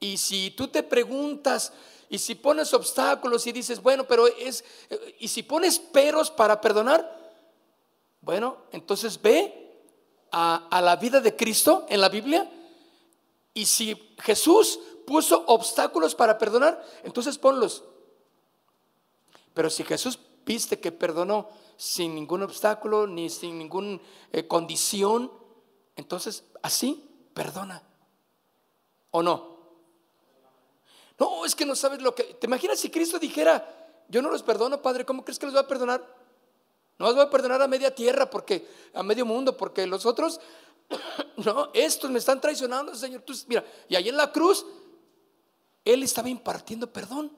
[0.00, 1.72] Y si tú te preguntas,
[2.08, 4.64] y si pones obstáculos y dices, bueno, pero es,
[5.18, 7.16] y si pones peros para perdonar,
[8.20, 9.68] bueno, entonces ve
[10.30, 12.50] a, la vida de Cristo en la Biblia.
[13.54, 17.84] Y si Jesús puso obstáculos para perdonar, entonces ponlos.
[19.54, 24.00] Pero si Jesús viste que perdonó sin ningún obstáculo ni sin ninguna
[24.32, 25.32] eh, condición,
[25.96, 27.82] entonces así perdona.
[29.10, 29.57] ¿O no?
[31.18, 32.22] No, es que no sabes lo que...
[32.24, 33.66] ¿Te imaginas si Cristo dijera,
[34.08, 36.04] yo no los perdono, Padre, ¿cómo crees que los voy a perdonar?
[36.98, 40.40] No los voy a perdonar a media tierra, porque a medio mundo, porque los otros,
[41.36, 43.22] no, estos me están traicionando, Señor.
[43.22, 44.64] Tú, mira, y ahí en la cruz,
[45.84, 47.36] Él estaba impartiendo perdón.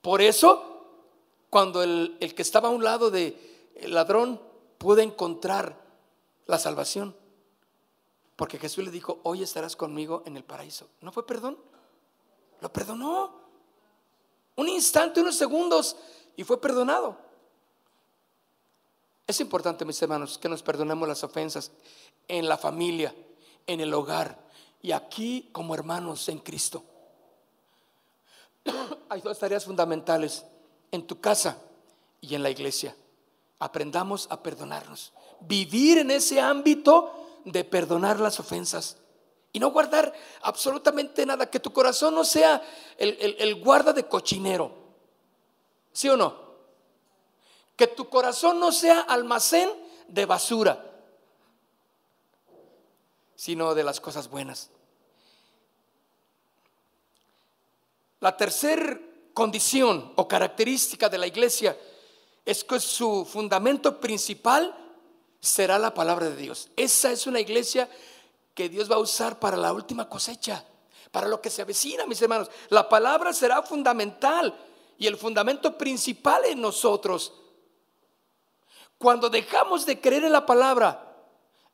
[0.00, 0.84] Por eso,
[1.50, 3.34] cuando el, el que estaba a un lado del
[3.82, 4.40] ladrón
[4.78, 5.76] pudo encontrar
[6.46, 7.14] la salvación,
[8.38, 10.86] porque Jesús le dijo, hoy estarás conmigo en el paraíso.
[11.00, 11.58] ¿No fue perdón?
[12.60, 13.34] Lo perdonó.
[14.54, 15.96] Un instante, unos segundos,
[16.36, 17.18] y fue perdonado.
[19.26, 21.72] Es importante, mis hermanos, que nos perdonemos las ofensas
[22.28, 23.12] en la familia,
[23.66, 24.38] en el hogar
[24.82, 26.84] y aquí como hermanos en Cristo.
[29.08, 30.44] Hay dos tareas fundamentales
[30.92, 31.60] en tu casa
[32.20, 32.94] y en la iglesia.
[33.58, 35.12] Aprendamos a perdonarnos.
[35.40, 38.96] Vivir en ese ámbito de perdonar las ofensas
[39.52, 42.62] y no guardar absolutamente nada, que tu corazón no sea
[42.98, 44.72] el, guarda de cochinero,
[45.92, 46.48] ¿sí o no?
[47.76, 49.70] Que tu corazón no sea almacén
[50.08, 50.84] de basura,
[53.36, 54.70] sino de las cosas buenas.
[58.20, 59.00] La tercera
[59.32, 61.78] condición o característica de la iglesia
[62.44, 64.87] es que su fundamento principal
[65.40, 66.70] será la palabra de Dios.
[66.76, 67.88] Esa es una iglesia
[68.54, 70.64] que Dios va a usar para la última cosecha,
[71.10, 72.50] para lo que se avecina, mis hermanos.
[72.70, 74.54] La palabra será fundamental
[74.98, 77.32] y el fundamento principal en nosotros.
[78.98, 81.16] Cuando dejamos de creer en la palabra,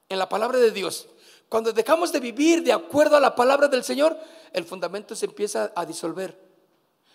[0.09, 1.07] en la palabra de Dios,
[1.49, 4.19] cuando dejamos de vivir de acuerdo a la palabra del Señor,
[4.53, 6.39] el fundamento se empieza a disolver.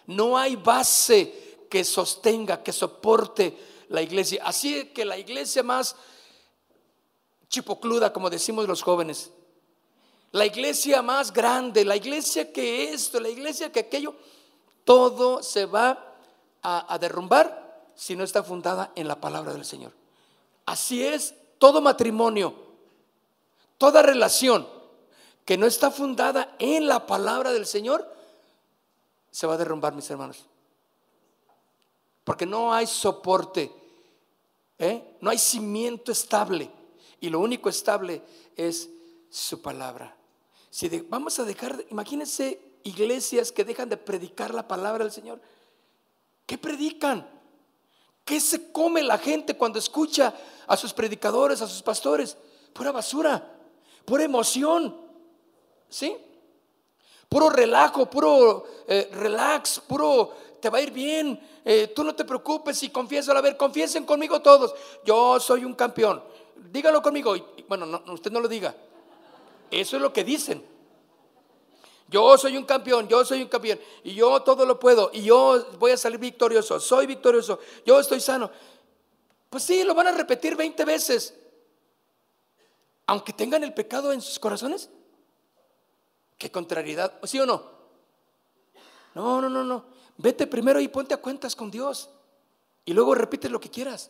[0.07, 3.55] No hay base que sostenga, que soporte
[3.89, 4.41] la iglesia.
[4.43, 5.95] Así que la iglesia más
[7.49, 9.31] chipocluda, como decimos los jóvenes,
[10.31, 14.15] la iglesia más grande, la iglesia que esto, la iglesia que aquello,
[14.83, 16.15] todo se va
[16.61, 19.91] a, derrumbar si no está fundada en la palabra del Señor.
[20.65, 22.53] Así es todo matrimonio,
[23.77, 24.67] toda relación
[25.45, 28.07] que no está fundada en la palabra del Señor,
[29.31, 30.45] se va a derrumbar, mis hermanos.
[32.23, 33.71] Porque no hay soporte,
[34.77, 35.17] ¿eh?
[35.21, 36.69] no hay cimiento estable.
[37.19, 38.21] Y lo único estable
[38.55, 38.89] es
[39.29, 40.15] su palabra.
[40.69, 45.41] Si vamos a dejar, imagínense iglesias que dejan de predicar la palabra del Señor.
[46.45, 47.27] ¿Qué predican?
[48.23, 50.33] ¿Qué se come la gente cuando escucha
[50.67, 52.37] a sus predicadores, a sus pastores?
[52.73, 53.55] Pura basura,
[54.05, 54.95] pura emoción.
[55.89, 56.15] ¿Sí?
[57.27, 61.39] Puro relajo, puro eh, relax, puro te va a ir bien.
[61.63, 63.31] Eh, tú no te preocupes y confiesa.
[63.31, 64.73] A ver, confiesen conmigo todos.
[65.05, 66.23] Yo soy un campeón.
[66.71, 67.35] Dígalo conmigo.
[67.67, 68.75] bueno, usted no lo diga.
[69.71, 70.63] Eso es lo que dicen.
[72.09, 75.63] Yo soy un campeón, yo soy un campeón, y yo todo lo puedo, y yo
[75.77, 78.49] voy a salir victorioso, soy victorioso, yo estoy sano.
[79.49, 81.35] Pues sí, lo van a repetir 20 veces,
[83.05, 84.89] aunque tengan el pecado en sus corazones.
[86.39, 87.63] Qué contrariedad, ¿sí o no?
[89.13, 89.85] No, no, no, no.
[90.17, 92.09] Vete primero y ponte a cuentas con Dios,
[92.85, 94.09] y luego repite lo que quieras.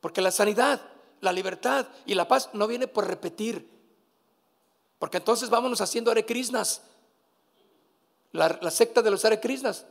[0.00, 0.80] Porque la sanidad,
[1.20, 3.68] la libertad y la paz no viene por repetir.
[4.98, 6.82] Porque entonces vámonos haciendo arecrisnas.
[8.32, 9.86] La, la secta de los arecrisnas.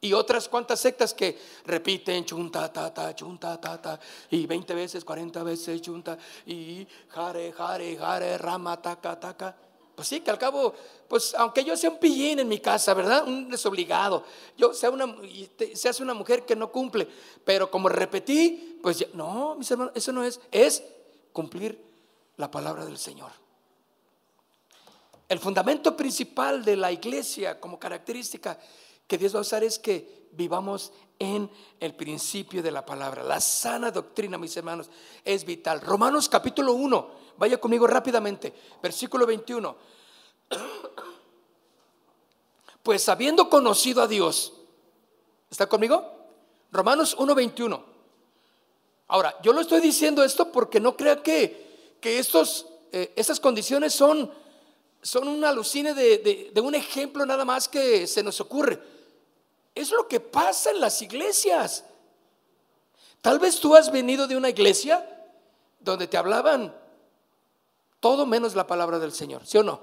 [0.00, 3.98] Y otras cuantas sectas que repiten chunta, ta, ta, chunta, ta, ta,
[4.30, 9.56] y 20 veces, 40 veces chunta, y jare, jare, jare, rama, taca, taca.
[9.96, 10.72] Pues sí, que al cabo,
[11.08, 13.26] pues aunque yo sea un pillín en mi casa, ¿verdad?
[13.26, 14.22] Un desobligado,
[14.56, 15.16] yo sea una,
[15.74, 17.08] seas una mujer que no cumple,
[17.44, 20.82] pero como repetí, pues no, mis hermanos, eso no es, es
[21.32, 21.82] cumplir
[22.36, 23.30] la palabra del Señor.
[25.28, 28.58] El fundamento principal de la iglesia como característica
[29.06, 33.22] que Dios va a usar es que vivamos en el principio de la palabra.
[33.22, 34.90] La sana doctrina, mis hermanos,
[35.24, 35.80] es vital.
[35.80, 39.76] Romanos capítulo 1, vaya conmigo rápidamente, versículo 21.
[42.82, 44.54] Pues habiendo conocido a Dios,
[45.50, 46.04] ¿está conmigo?
[46.70, 47.82] Romanos 1.21.
[49.08, 53.94] Ahora, yo lo estoy diciendo esto porque no crea que, que estos, eh, estas condiciones
[53.94, 54.30] son
[55.02, 58.80] son un alucine de, un ejemplo nada más que se nos ocurre.
[59.74, 61.84] Es lo que pasa en las iglesias.
[63.20, 65.08] Tal vez tú has venido de una iglesia
[65.80, 66.74] donde te hablaban
[68.00, 69.80] todo menos la palabra del Señor, ¿sí o no?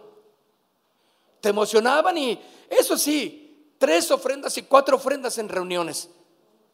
[1.42, 6.10] Te emocionaban y eso sí, tres ofrendas y cuatro ofrendas en reuniones.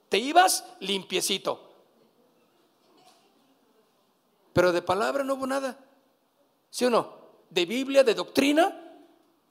[0.09, 1.70] Te ibas limpiecito.
[4.53, 5.79] Pero de palabra no hubo nada,
[6.69, 7.21] ¿sí o no?
[7.51, 8.75] de Biblia, de doctrina,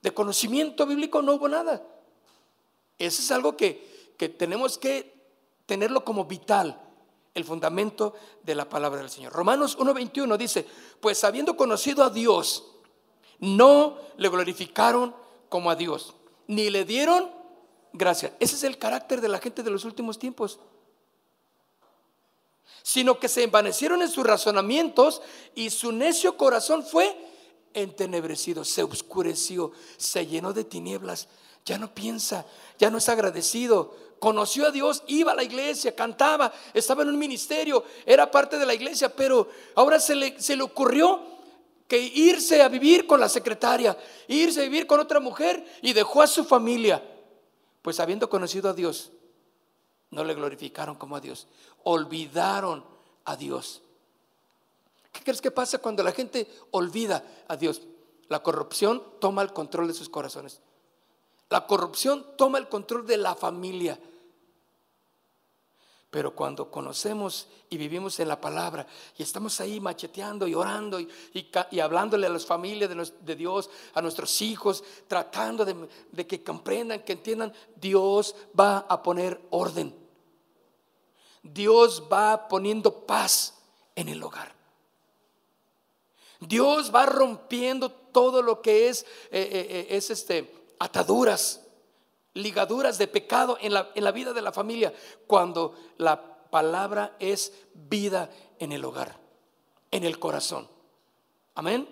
[0.02, 1.86] de conocimiento bíblico, no hubo nada.
[2.98, 5.14] Eso es algo que, que tenemos que
[5.66, 6.80] tenerlo como vital,
[7.34, 9.32] el fundamento de la palabra del Señor.
[9.32, 10.66] Romanos 1.21 dice,
[11.00, 12.64] pues habiendo conocido a Dios,
[13.38, 15.14] no le glorificaron
[15.48, 16.14] como a Dios,
[16.46, 17.30] ni le dieron
[17.92, 18.34] gracia.
[18.40, 20.58] Ese es el carácter de la gente de los últimos tiempos.
[22.83, 25.22] Sino que se envanecieron en sus razonamientos
[25.54, 27.16] y su necio corazón fue
[27.74, 31.28] entenebrecido, se oscureció, se llenó de tinieblas,
[31.64, 32.46] ya no piensa,
[32.78, 33.94] ya no es agradecido.
[34.18, 38.66] Conoció a Dios, iba a la iglesia, cantaba, estaba en un ministerio, era parte de
[38.66, 41.22] la iglesia, pero ahora se le, se le ocurrió
[41.88, 43.96] que irse a vivir con la secretaria,
[44.28, 47.02] irse a vivir con otra mujer y dejó a su familia.
[47.83, 49.11] Pues habiendo conocido a Dios,
[50.11, 51.46] no le glorificaron como a Dios,
[51.85, 52.85] olvidaron
[53.25, 53.83] a Dios.
[55.12, 57.83] ¿Qué crees que pasa cuando la gente olvida a Dios?
[58.29, 60.61] La corrupción toma el control de sus corazones.
[61.49, 63.99] La corrupción toma el control de la familia.
[66.11, 68.85] Pero cuando conocemos y vivimos en la palabra
[69.16, 71.11] y estamos ahí macheteando y orando y,
[71.81, 77.12] hablándole a las familias de, Dios, a nuestros hijos, tratando de, de que comprendan, que
[77.12, 79.99] entiendan, Dios va a poner orden.
[81.42, 83.55] Dios va poniendo paz
[83.94, 84.55] en el hogar.
[86.40, 91.66] Dios va rompiendo todo lo que es, eh, eh, eh, es este, ataduras,
[92.35, 94.92] ligaduras de pecado en la, en la vida de la familia,
[95.26, 99.18] cuando la palabra es vida en el hogar,
[99.90, 100.68] en el corazón.
[101.55, 101.88] Amén.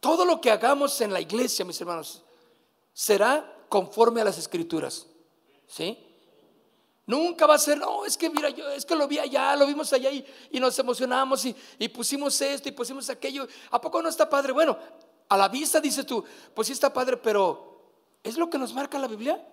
[0.00, 2.22] Todo lo que hagamos en la iglesia, mis hermanos,
[2.92, 5.06] será conforme a las escrituras.
[5.66, 6.09] ¿Sí?
[7.10, 9.66] Nunca va a ser, no, es que mira, yo es que lo vi allá, lo
[9.66, 10.24] vimos allá y,
[10.60, 13.48] nos emocionamos y, y, pusimos esto y pusimos aquello.
[13.72, 14.52] ¿A poco no está padre?
[14.52, 14.78] Bueno,
[15.28, 17.82] a la vista dices tú, pues sí está padre, pero
[18.22, 19.44] ¿es lo que nos marca la Biblia?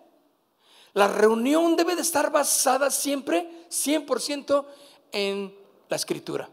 [0.93, 4.63] La reunión debe de estar basada siempre, 100%
[5.11, 5.57] en
[5.89, 6.47] la escritura.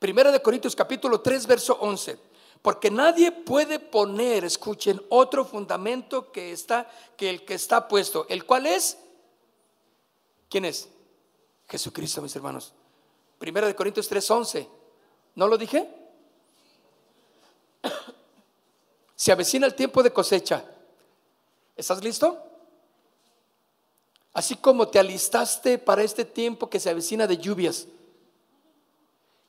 [0.00, 2.18] Primera de Corintios capítulo 3, verso 11.
[2.64, 8.46] Porque nadie puede poner, escuchen, otro fundamento que está que el que está puesto, el
[8.46, 8.96] cual es
[10.54, 10.88] ¿Quién es?
[11.68, 12.72] Jesucristo, mis hermanos.
[13.40, 14.68] Primera de Corintios 3, 11.
[15.34, 15.92] ¿No lo dije?
[19.16, 20.64] Se avecina el tiempo de cosecha.
[21.74, 22.40] ¿Estás listo?
[24.32, 27.88] Así como te alistaste para este tiempo que se avecina de lluvias,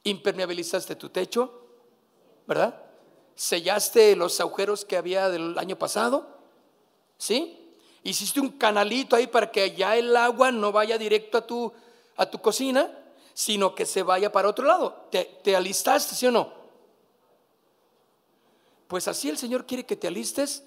[0.04, 1.67] impermeabilizaste tu techo,
[2.47, 2.84] ¿verdad?
[3.35, 6.27] Sellaste los agujeros que había del año pasado,
[7.17, 7.73] ¿sí?
[8.03, 11.73] Hiciste un canalito ahí para que ya el agua no vaya directo a tu,
[12.15, 12.89] a tu cocina,
[13.33, 15.07] sino que se vaya para otro lado.
[15.11, 16.53] ¿Te, te alistaste, sí o no?
[18.87, 20.63] Pues así el Señor quiere que te alistes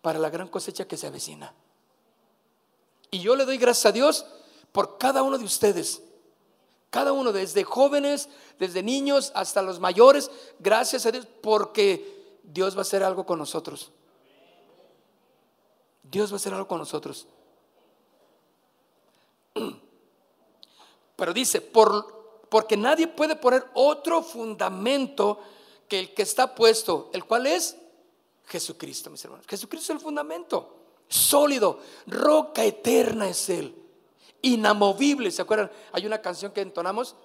[0.00, 1.52] para la gran cosecha que se avecina.
[3.10, 4.26] Y yo le doy gracias a Dios
[4.72, 6.02] por cada uno de ustedes.
[6.90, 12.78] Cada uno, desde jóvenes, desde niños hasta los mayores, gracias a Dios, porque Dios va
[12.78, 13.92] a hacer algo con nosotros.
[16.02, 17.26] Dios va a hacer algo con nosotros.
[21.16, 25.40] Pero dice, por, porque nadie puede poner otro fundamento
[25.88, 27.76] que el que está puesto, el cual es
[28.46, 29.46] Jesucristo, mis hermanos.
[29.46, 33.74] Jesucristo es el fundamento, sólido, roca eterna es Él,
[34.42, 35.30] inamovible.
[35.30, 35.70] ¿Se acuerdan?
[35.92, 37.16] Hay una canción que entonamos,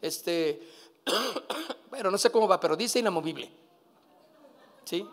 [0.00, 0.60] este,
[1.90, 3.50] bueno, no sé cómo va, pero dice inamovible.
[4.84, 5.06] ¿Sí?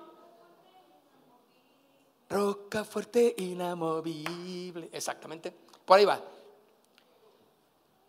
[2.30, 4.90] Roca fuerte, inamovible.
[4.92, 5.54] Exactamente.
[5.86, 6.22] Por ahí va.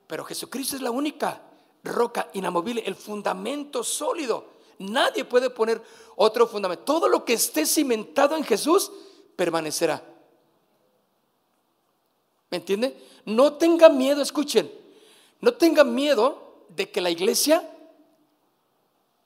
[0.07, 1.43] Pero Jesucristo es la única
[1.83, 4.55] roca inamovible, el fundamento sólido.
[4.79, 5.83] Nadie puede poner
[6.17, 6.85] otro fundamento.
[6.85, 8.91] Todo lo que esté cimentado en Jesús
[9.37, 10.14] permanecerá.
[12.55, 12.97] ¿Me entiende?
[13.25, 14.71] No tenga miedo, escuchen,
[15.41, 17.69] no tenga miedo de que la iglesia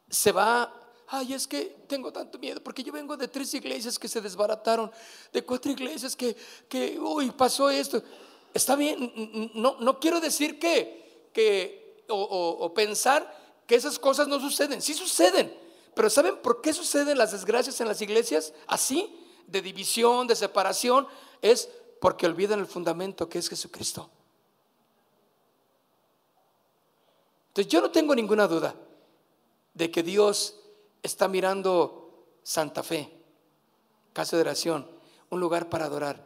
[0.09, 0.73] se va,
[1.09, 4.91] ay, es que tengo tanto miedo, porque yo vengo de tres iglesias que se desbarataron,
[5.31, 6.35] de cuatro iglesias que,
[6.71, 8.03] que uy, pasó esto.
[8.55, 12.17] Está bien, no, no quiero decir que, que o,
[12.61, 13.31] o pensar
[13.67, 14.81] que esas cosas no suceden.
[14.81, 15.55] Sí suceden.
[15.95, 18.55] Pero ¿saben por qué suceden las desgracias en las iglesias?
[18.67, 19.15] Así,
[19.47, 21.07] de división, de separación,
[21.43, 21.69] es
[22.01, 24.11] porque olvidan el fundamento que es Jesucristo.
[27.49, 28.75] Entonces yo no tengo ninguna duda
[29.75, 30.61] de que Dios
[31.03, 33.13] está mirando Santa Fe,
[34.13, 34.89] casa de oración,
[35.31, 36.25] un lugar para adorar,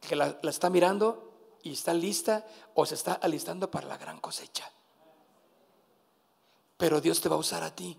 [0.00, 1.32] que la, la está mirando
[1.62, 4.70] y está lista o se está alistando para la gran cosecha
[6.78, 7.98] pero Dios te va a usar a ti.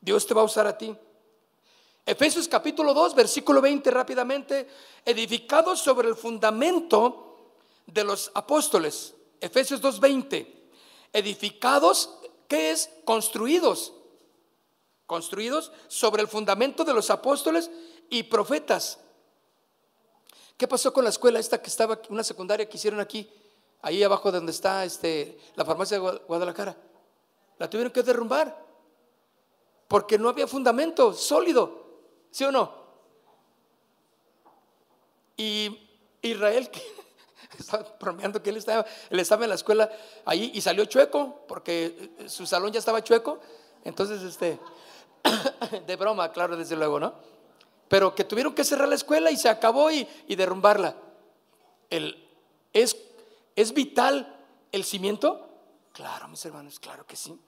[0.00, 0.96] Dios te va a usar a ti.
[2.06, 4.68] Efesios capítulo 2, versículo 20 rápidamente,
[5.04, 9.12] edificados sobre el fundamento de los apóstoles.
[9.40, 10.46] Efesios 2:20,
[11.12, 12.16] edificados,
[12.46, 12.90] ¿qué es?
[13.04, 13.92] Construidos.
[15.04, 17.72] Construidos sobre el fundamento de los apóstoles
[18.08, 19.00] y profetas.
[20.56, 23.28] ¿Qué pasó con la escuela esta que estaba, una secundaria que hicieron aquí,
[23.82, 26.76] ahí abajo donde está este, la farmacia de Guadalajara?
[27.58, 28.64] La tuvieron que derrumbar
[29.88, 31.85] porque no había fundamento sólido,
[32.36, 32.70] ¿sí o no?
[35.38, 35.88] Y
[36.20, 36.82] Israel, que
[37.58, 39.90] estaba bromeando que él estaba, él estaba en la escuela
[40.26, 43.40] ahí y salió chueco porque su salón ya estaba chueco,
[43.84, 44.60] entonces este,
[45.86, 47.14] de broma, claro, desde luego, ¿no?
[47.88, 50.94] Pero que tuvieron que cerrar la escuela y se acabó y, derrumbarla.
[51.88, 52.22] El,
[52.74, 52.98] ¿es,
[53.54, 55.48] ¿Es vital el cimiento?
[55.94, 57.40] Claro, mis hermanos, claro que sí.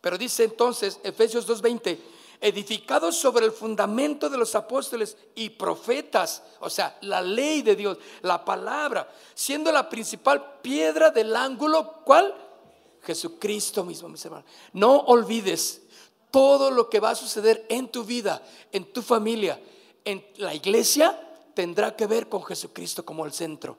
[0.00, 1.96] Pero dice entonces Efesios 2.20,
[2.40, 7.98] edificados sobre el fundamento de los apóstoles y profetas, o sea, la ley de Dios,
[8.22, 12.34] la palabra, siendo la principal piedra del ángulo, ¿cuál?
[13.02, 14.46] Jesucristo mismo, mis hermanos.
[14.72, 15.82] No olvides
[16.30, 19.60] todo lo que va a suceder en tu vida, en tu familia,
[20.04, 21.18] en la iglesia,
[21.54, 23.76] tendrá que ver con Jesucristo como el centro.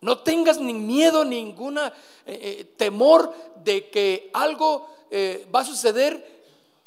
[0.00, 1.88] No tengas ni miedo, ninguna
[2.24, 3.34] eh, eh, temor
[3.64, 6.37] de que algo eh, va a suceder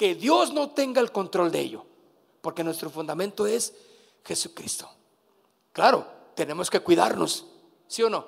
[0.01, 1.85] que Dios no tenga el control de ello.
[2.41, 3.71] Porque nuestro fundamento es
[4.25, 4.89] Jesucristo.
[5.71, 7.45] Claro, tenemos que cuidarnos,
[7.85, 8.25] ¿sí o no?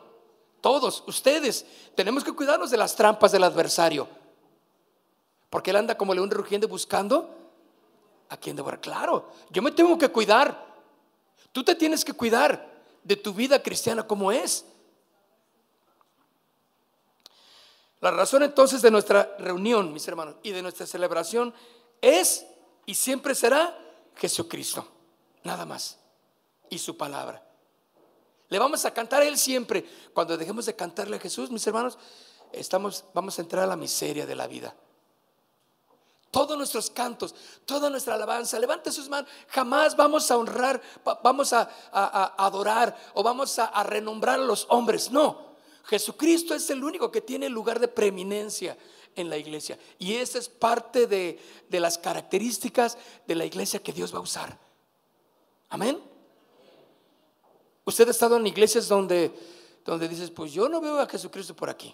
[0.61, 1.65] Todos, ustedes,
[1.95, 4.07] tenemos que cuidarnos de las trampas del adversario.
[5.49, 7.35] Porque él anda como león rugiendo buscando
[8.29, 8.79] a quien devorar.
[8.79, 10.75] Claro, yo me tengo que cuidar.
[11.51, 12.71] Tú te tienes que cuidar
[13.03, 14.63] de tu vida cristiana como es.
[18.03, 21.53] La razón entonces de nuestra reunión, mis hermanos, y de nuestra celebración
[22.01, 22.45] es
[22.85, 23.79] y siempre será
[24.17, 24.85] Jesucristo,
[25.45, 25.97] nada más,
[26.69, 27.41] y su palabra.
[28.49, 29.85] Le vamos a cantar a Él siempre.
[30.13, 31.97] Cuando dejemos de cantarle a Jesús, mis hermanos,
[32.51, 34.75] estamos, vamos a entrar a la miseria de la vida.
[36.29, 37.33] Todos nuestros cantos,
[37.65, 39.31] toda nuestra alabanza, levante sus manos.
[39.47, 40.81] Jamás vamos a honrar,
[41.23, 41.69] vamos a,
[42.37, 45.09] adorar o vamos a, a renombrar a los hombres.
[45.09, 45.52] No,
[45.83, 48.77] Jesucristo es el único que tiene lugar de preeminencia
[49.15, 49.77] en la iglesia.
[49.99, 54.57] Y esa es parte de, las características de la iglesia que Dios va a usar.
[55.69, 55.99] Amén.
[57.85, 59.33] Usted ha estado en iglesias donde,
[59.83, 61.93] donde dices, pues yo no veo a Jesucristo por aquí.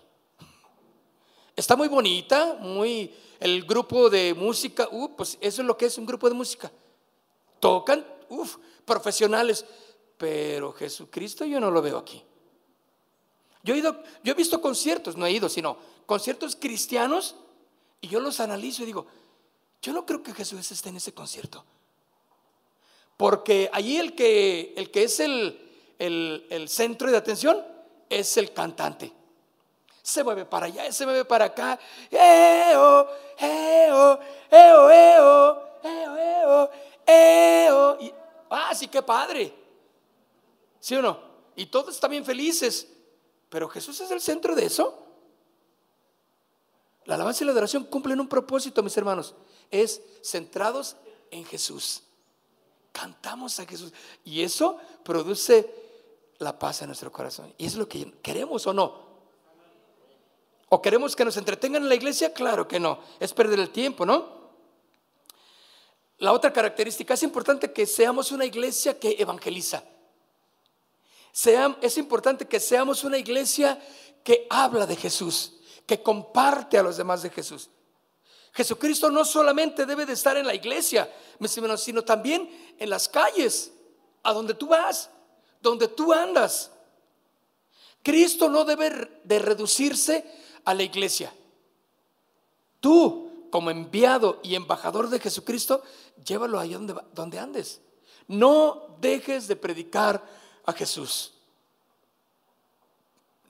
[1.55, 5.97] Está muy bonita, muy el grupo de música, uh, pues eso es lo que es
[5.97, 6.71] un grupo de música.
[7.59, 9.65] Tocan, uff, profesionales,
[10.17, 12.23] pero Jesucristo yo no lo veo aquí.
[13.63, 17.35] Yo he, ido, yo he visto conciertos, no he ido, sino conciertos cristianos
[18.01, 19.05] y yo los analizo y digo,
[19.81, 21.65] yo no creo que Jesús esté en ese concierto.
[23.17, 25.59] Porque allí el que, el que es el,
[25.99, 27.65] el, centro de atención
[28.09, 29.11] es el cantante.
[30.01, 31.77] Se mueve para allá, se mueve para acá.
[32.09, 33.07] eo,
[33.37, 36.69] eo, eo, eo, eo,
[37.05, 38.15] eo,
[38.49, 39.53] ah, sí, qué padre.
[40.79, 41.19] ¿Sí o no?
[41.57, 42.87] Y todos están bien felices.
[43.49, 45.05] Pero Jesús es el centro de eso.
[47.05, 49.35] La alabanza y la adoración cumplen un propósito, mis hermanos.
[49.71, 50.95] Es centrados
[51.31, 52.03] en Jesús.
[52.91, 53.91] Cantamos a Jesús.
[54.23, 55.73] Y eso produce
[56.37, 57.53] la paz en nuestro corazón.
[57.57, 59.09] Y es lo que queremos o no.
[60.69, 62.31] ¿O queremos que nos entretengan en la iglesia?
[62.31, 62.99] Claro que no.
[63.19, 64.37] Es perder el tiempo, ¿no?
[66.19, 69.83] La otra característica es importante que seamos una iglesia que evangeliza
[71.81, 73.79] es importante que seamos una iglesia
[74.23, 75.53] que habla de Jesús,
[75.85, 77.69] que comparte a los demás de Jesús.
[78.53, 81.11] Jesucristo no solamente debe de estar en la iglesia,
[81.77, 83.71] sino también en las calles,
[84.23, 85.09] a donde tú vas,
[85.61, 86.71] donde tú andas.
[88.03, 90.25] Cristo no debe de reducirse
[90.65, 91.33] a la iglesia.
[92.79, 95.83] Tú, como enviado y embajador de Jesucristo,
[96.23, 97.81] llévalo ahí donde, donde andes.
[98.27, 100.23] No dejes de predicar
[100.69, 101.33] a Jesús.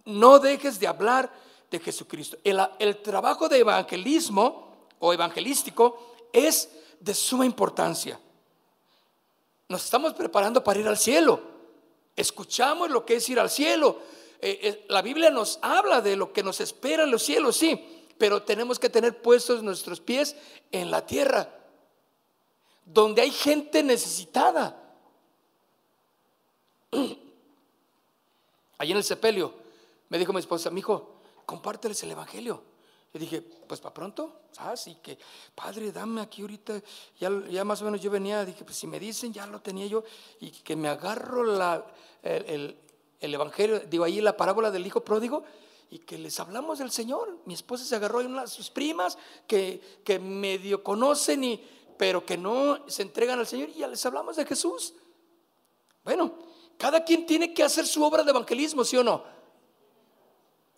[0.06, 1.32] No dejes de hablar
[1.70, 2.38] de Jesucristo.
[2.44, 8.20] El, trabajo de evangelismo o evangelístico es de suma importancia.
[9.68, 11.42] Nos estamos preparando para ir al cielo.
[12.16, 14.00] Escuchamos lo que es ir al cielo.
[14.42, 18.08] Eh, eh, la Biblia nos habla de lo que nos espera en los cielos, sí,
[18.18, 20.36] pero tenemos que tener puestos nuestros pies
[20.72, 21.50] en la tierra,
[22.86, 24.89] donde hay gente necesitada.
[28.78, 29.54] Allí en el sepelio
[30.10, 32.64] me dijo mi esposa, mi hijo, compárteles el evangelio.
[33.14, 34.88] Yo dije, pues para pronto, ¿sabes?
[34.88, 35.18] Y que,
[35.56, 36.80] padre, dame aquí ahorita,
[37.20, 39.88] ya, ya, más o menos yo venía, dije, pues si me dicen, ya lo tenía
[39.88, 40.04] yo,
[40.40, 41.44] y que me agarro
[42.22, 42.76] el,
[43.20, 45.44] evangelio, digo ahí la parábola del hijo pródigo,
[45.90, 47.40] y que les hablamos del Señor.
[47.46, 49.18] Mi esposa se agarró a una sus primas
[49.48, 51.68] que, que medio conocen, y,
[51.98, 54.94] pero que no se entregan al Señor, y ya les hablamos de Jesús.
[56.04, 56.38] Bueno,
[56.80, 59.26] cada quien tiene que hacer su obra de evangelismo, ¿sí o no?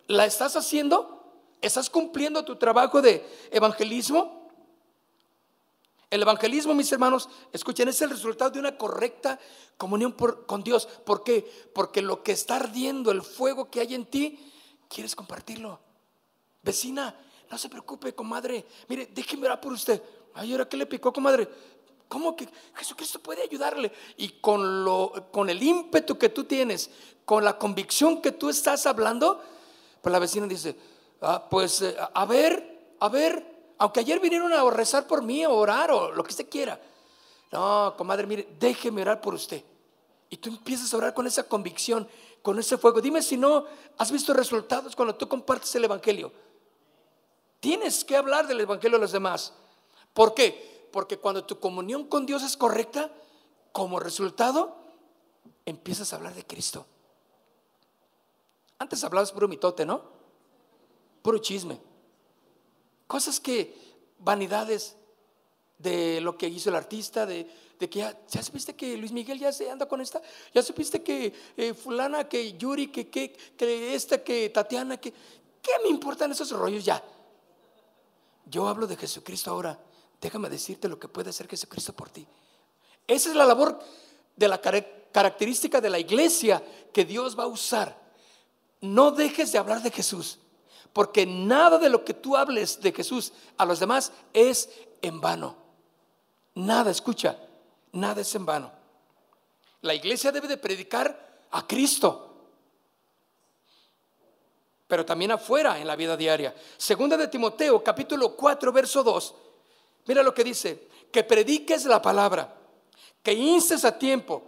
[0.08, 1.22] ¿La estás haciendo?
[1.60, 4.50] ¿Estás cumpliendo tu trabajo de evangelismo?
[6.10, 9.38] El evangelismo, mis hermanos, escuchen, es el resultado de una correcta
[9.76, 10.86] comunión con Dios.
[10.86, 11.48] ¿Por qué?
[11.72, 14.40] Porque lo que está ardiendo, el fuego que hay en ti,
[14.88, 15.78] quieres compartirlo.
[16.62, 17.14] Vecina,
[17.48, 18.66] no se preocupe, comadre.
[18.88, 20.02] Mire, déjeme orar por usted.
[20.34, 21.48] Ay, ¿ahora qué le picó, comadre?
[22.12, 23.90] ¿Cómo que Jesucristo puede ayudarle?
[24.18, 26.90] Y con, lo, con el ímpetu que tú tienes,
[27.24, 29.42] con la convicción que tú estás hablando,
[30.02, 30.76] pues la vecina dice,
[31.22, 35.54] ah, pues eh, a ver, a ver, aunque ayer vinieron a rezar por mí o
[35.54, 36.78] orar o lo que usted quiera.
[37.50, 39.64] No, comadre, mire, déjeme orar por usted.
[40.28, 42.06] Y tú empiezas a orar con esa convicción,
[42.42, 43.00] con ese fuego.
[43.00, 43.64] Dime si no
[43.96, 46.30] has visto resultados cuando tú compartes el Evangelio.
[47.58, 49.54] Tienes que hablar del Evangelio a los demás.
[50.12, 50.71] ¿Por qué?
[50.92, 53.10] Porque cuando tu comunión con Dios es correcta,
[53.72, 54.76] como resultado,
[55.64, 56.86] empiezas a hablar de Cristo.
[58.78, 60.02] Antes hablabas puro mitote, ¿no?
[61.22, 61.80] Puro chisme.
[63.06, 63.74] Cosas que,
[64.18, 64.96] vanidades
[65.78, 69.52] de lo que hizo el artista, de, que ya, ya, supiste que Luis Miguel ya
[69.52, 70.22] se anda con esta,
[70.54, 75.72] ya supiste que eh, fulana, que Yuri, que, que, que esta, que Tatiana, que, ¿qué
[75.82, 77.02] me importan esos rollos ya?
[78.46, 79.78] Yo hablo de Jesucristo ahora.
[80.22, 82.24] Déjame decirte lo que puede hacer Jesucristo por ti.
[83.08, 83.80] Esa es la labor
[84.36, 86.62] de la característica de la iglesia
[86.92, 88.00] que Dios va a usar.
[88.80, 90.38] No dejes de hablar de Jesús,
[90.92, 94.70] porque nada de lo que tú hables de Jesús a los demás es
[95.02, 95.56] en vano.
[96.54, 97.36] Nada, escucha,
[97.90, 98.70] nada es en vano.
[99.80, 102.28] La iglesia debe de predicar a Cristo,
[104.86, 106.54] pero también afuera en la vida diaria.
[106.76, 109.34] Segunda de Timoteo, capítulo 4, verso 2.
[110.06, 112.54] Mira lo que dice, que prediques la palabra,
[113.22, 114.42] que instes a tiempo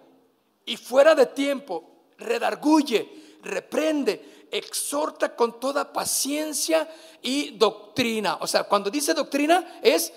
[0.65, 1.85] y fuera de tiempo,
[2.19, 6.89] redarguye, reprende, exhorta con toda paciencia
[7.23, 8.39] y doctrina.
[8.41, 10.13] O sea, cuando dice doctrina es,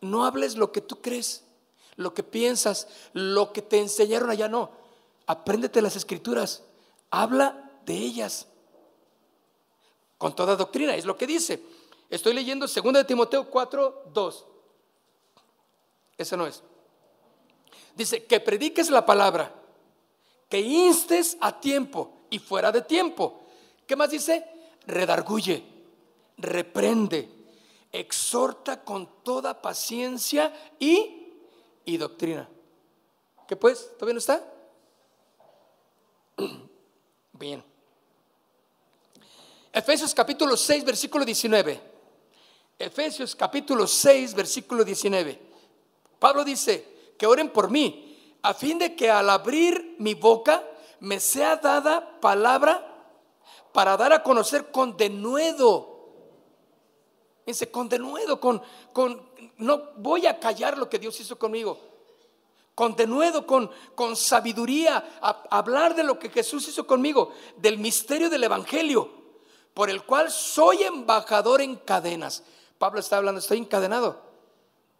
[0.00, 1.44] no hables lo que tú crees,
[1.96, 4.70] lo que piensas, lo que te enseñaron allá, no.
[5.26, 6.62] Apréndete las escrituras,
[7.10, 8.46] habla de ellas
[10.16, 11.62] con toda doctrina, es lo que dice.
[12.10, 14.46] Estoy leyendo 2 de Timoteo 4, 2.
[16.16, 16.62] Ese no es.
[17.94, 19.52] Dice, que prediques la palabra,
[20.48, 23.40] que instes a tiempo y fuera de tiempo.
[23.86, 24.44] ¿Qué más dice?
[24.86, 25.64] Redarguye,
[26.38, 27.28] reprende,
[27.92, 31.32] exhorta con toda paciencia y,
[31.84, 32.48] y doctrina.
[33.46, 33.90] ¿Qué pues?
[33.94, 34.44] ¿Todavía no está?
[37.32, 37.64] Bien.
[39.72, 41.97] Efesios capítulo 6, versículo 19.
[42.78, 45.40] Efesios capítulo 6, versículo 19.
[46.18, 50.64] Pablo dice que oren por mí, a fin de que al abrir mi boca
[51.00, 52.84] me sea dada palabra
[53.72, 55.96] para dar a conocer con denuedo.
[57.44, 58.62] Dice, con denuedo, con,
[59.56, 61.80] no voy a callar lo que Dios hizo conmigo.
[62.76, 65.18] Con denuedo, con, con sabiduría,
[65.50, 69.18] hablar de lo que Jesús hizo conmigo, del misterio del Evangelio
[69.78, 72.42] por el cual soy embajador en cadenas.
[72.78, 74.22] Pablo está hablando, estoy encadenado,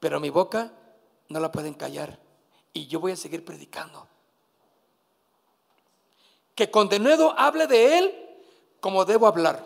[0.00, 0.72] pero mi boca
[1.28, 2.18] no la pueden callar
[2.72, 4.06] y yo voy a seguir predicando.
[6.54, 8.28] Que con denuedo hable de él
[8.80, 9.64] como debo hablar.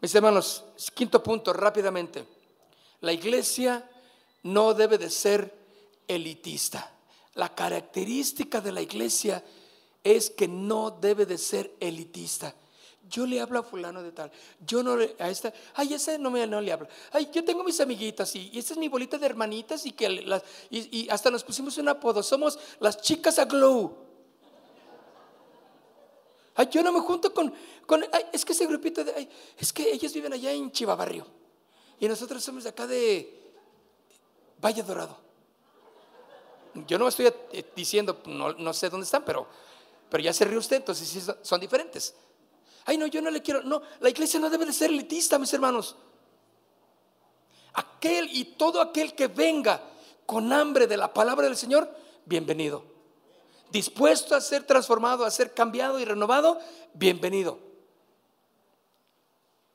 [0.00, 0.64] Mis hermanos,
[0.94, 2.26] quinto punto, rápidamente.
[3.00, 3.88] La iglesia
[4.44, 5.54] no debe de ser
[6.06, 6.92] elitista.
[7.34, 9.44] La característica de la iglesia
[10.02, 12.54] es que no debe de ser elitista.
[13.10, 14.30] Yo le hablo a fulano de tal.
[14.64, 16.86] Yo no le, a esta, ay, ese no, me, no le hablo.
[17.10, 20.44] Ay, yo tengo mis amiguitas y, esta es mi bolita de hermanitas y que las,
[20.70, 22.22] y, hasta nos pusimos un apodo.
[22.22, 23.96] Somos las chicas a glow.
[26.54, 27.52] Ay, yo no me junto con,
[27.84, 31.26] con es que ese grupito de, es que ellos viven allá en Chivabarrio
[31.98, 33.52] y nosotros somos de acá de
[34.62, 35.18] Valle Dorado.
[36.86, 39.48] Yo no estoy eh, diciendo, no, no sé dónde están, pero,
[40.08, 42.14] pero ya se ríe usted, entonces sí son diferentes.
[42.84, 43.62] Ay, no, yo no le quiero.
[43.62, 45.96] No, la iglesia no debe de ser elitista, mis hermanos.
[47.74, 49.82] Aquel y todo aquel que venga
[50.26, 51.92] con hambre de la palabra del Señor,
[52.24, 52.84] bienvenido.
[53.70, 56.58] Dispuesto a ser transformado, a ser cambiado y renovado,
[56.94, 57.58] bienvenido.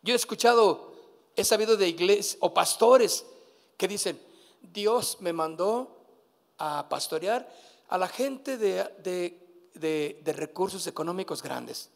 [0.02, 0.94] Yo he escuchado,
[1.36, 3.26] he sabido de iglesias o pastores
[3.78, 4.22] que dicen,
[4.62, 5.96] Dios me mandó
[6.58, 7.50] a pastorear
[7.88, 9.40] a la gente de,
[9.74, 11.90] de recursos económicos grandes.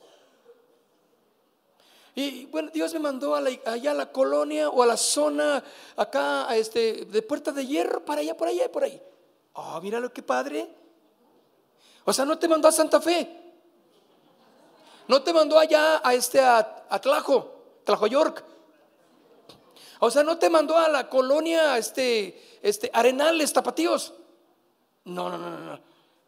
[2.16, 5.64] Y bueno, Dios me mandó allá a la colonia o a la zona
[5.95, 9.01] acá este, de Puerta de Hierro, para allá, por allá, y por ahí.
[9.53, 10.68] Oh, mira lo que padre.
[12.05, 13.30] O sea, no te mandó a Santa Fe.
[15.07, 18.43] No te mandó allá a este a, a Tlajo, Tlajo York.
[19.99, 24.14] O sea, no te mandó a la colonia este, este, Arenales, Tapatíos.
[25.05, 25.80] No, no, no, no.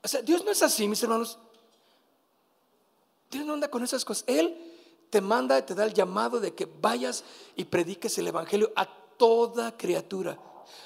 [0.04, 1.38] O sea, Dios no es así, mis hermanos.
[3.30, 4.26] Dios no anda con esas cosas.
[4.28, 4.71] Él
[5.12, 7.24] te manda te da el llamado de que vayas
[7.56, 8.86] y prediques el Evangelio a
[9.18, 10.40] toda criatura.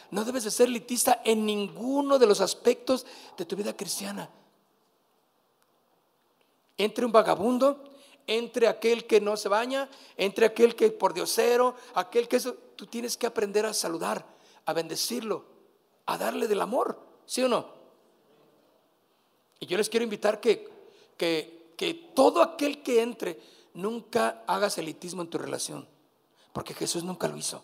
[0.10, 3.06] No debes de ser litista en ninguno de los aspectos
[3.38, 4.30] de tu vida cristiana.
[6.76, 7.84] Entre un vagabundo,
[8.26, 12.88] entre aquel que no se baña, entre aquel que por diosero, aquel que eso, tú
[12.88, 14.26] tienes que aprender a saludar,
[14.66, 15.46] a bendecirlo,
[16.08, 17.70] a darle del amor, ¿sí o no?
[19.60, 20.68] Y yo les quiero invitar que,
[21.16, 23.40] que, que todo aquel que entre,
[23.76, 25.88] nunca hagas elitismo en tu relación,
[26.54, 27.62] porque Jesús nunca lo hizo.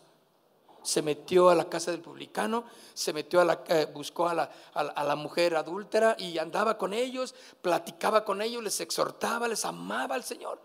[0.83, 4.51] Se metió a la casa del publicano, se metió a la, eh, buscó a la,
[4.73, 10.15] a la mujer adúltera y andaba con ellos, platicaba con ellos, les exhortaba, les amaba
[10.15, 10.59] al Señor.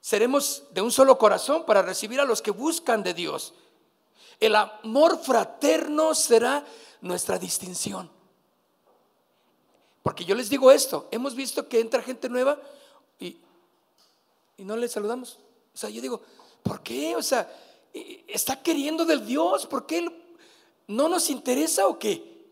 [0.00, 3.52] Seremos de un solo corazón para recibir a los que buscan de Dios.
[4.40, 6.64] El amor fraterno será
[7.00, 8.17] nuestra distinción.
[10.08, 12.58] Porque yo les digo esto, hemos visto que entra gente nueva
[13.20, 13.36] y,
[14.56, 15.38] y no le saludamos.
[15.74, 16.22] O sea, yo digo,
[16.62, 17.14] ¿por qué?
[17.14, 17.46] O sea,
[18.26, 20.10] está queriendo del Dios, ¿por qué
[20.86, 22.42] no nos interesa o qué?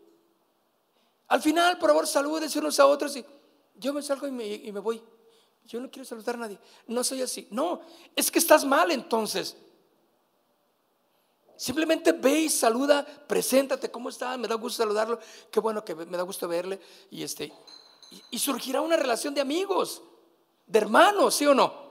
[1.29, 3.25] Al final, por favor, salúdense unos a otros y
[3.77, 5.03] yo me salgo y me voy.
[5.65, 6.59] Yo no quiero saludar a nadie.
[6.87, 7.49] No soy así.
[7.51, 7.81] No,
[8.15, 9.57] es que estás mal entonces.
[11.57, 14.37] Simplemente ve y saluda, preséntate, ¿cómo está?
[14.37, 15.19] Me da gusto saludarlo,
[15.51, 16.79] qué bueno que me da gusto verle.
[17.11, 17.51] Y, este,
[18.31, 20.03] y, surgirá una relación de amigos,
[20.67, 21.87] de hermanos, ¿sí o no?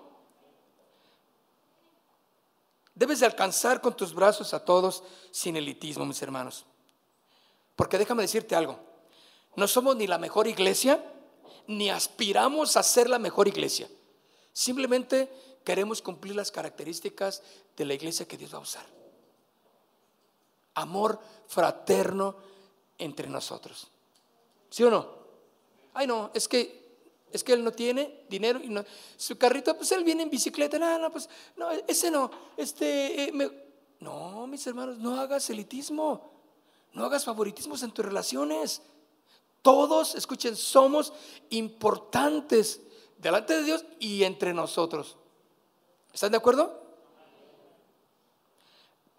[2.93, 6.65] Debes de alcanzar con tus brazos a todos sin elitismo, mis hermanos.
[7.75, 8.79] Porque déjame decirte algo,
[9.55, 11.03] no somos ni la mejor iglesia,
[11.67, 13.89] ni aspiramos a ser la mejor iglesia.
[14.53, 17.41] Simplemente queremos cumplir las características
[17.75, 18.94] de la iglesia que Dios va a usar.
[20.75, 22.35] Amor fraterno
[22.97, 23.87] entre nosotros.
[24.69, 25.07] ¿Sí o no?
[25.93, 26.85] Ay, no, es que
[27.31, 28.85] es que él no tiene dinero y no,
[29.17, 30.79] su carrito, pues él viene en bicicleta.
[30.79, 32.31] No, no, pues no, ese no.
[32.55, 33.33] Este, eh,
[33.99, 36.31] no, mis hermanos, no hagas elitismo.
[36.93, 38.81] No hagas favoritismos en tus relaciones.
[39.61, 41.11] Todos, escuchen, somos
[41.49, 42.79] importantes
[43.17, 45.17] delante de Dios y entre nosotros.
[46.13, 46.84] ¿Están de acuerdo?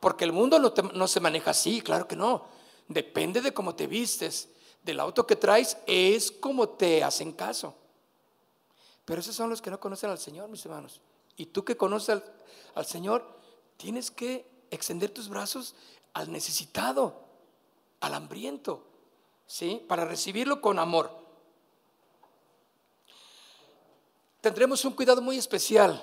[0.07, 2.44] Porque el mundo no, se maneja así, claro que no.
[2.86, 4.48] Depende de cómo te vistes,
[4.84, 7.74] del auto que traes, es como te hacen caso.
[9.04, 11.00] Pero esos son los que no conocen al Señor, mis hermanos.
[11.36, 12.24] Y tú que conoces al,
[12.76, 13.26] al Señor,
[13.76, 15.74] tienes que extender tus brazos
[16.12, 17.24] al necesitado,
[17.98, 18.86] al hambriento,
[19.48, 19.84] ¿sí?
[19.88, 21.11] Para recibirlo con amor.
[24.40, 26.00] Tendremos un cuidado muy especial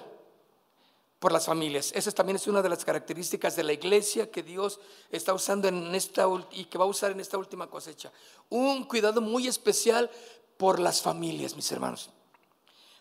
[1.24, 1.94] por las familias.
[1.96, 5.96] Esa también es una de las características de la iglesia que Dios está usando en
[5.96, 8.12] esta y que va a usar en esta última cosecha.
[8.50, 10.12] Un cuidado muy especial
[10.58, 12.10] por las familias, mis hermanos.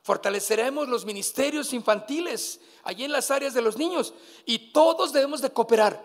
[0.04, 4.14] Fortaleceremos los ministerios infantiles allí en las áreas de los niños
[4.46, 6.00] y todos debemos de cooperar.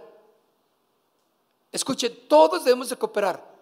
[1.71, 3.56] Escuchen, todos debemos de cooperar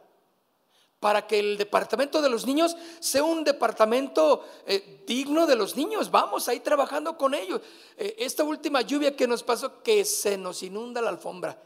[1.06, 6.10] para que el departamento de los niños sea un departamento eh, digno de los niños.
[6.10, 7.62] Vamos ahí trabajando con ellos.
[7.96, 11.62] Eh, esta última lluvia que nos pasó, que se nos inunda la alfombra,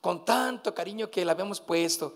[0.00, 2.14] con tanto cariño que la habíamos puesto.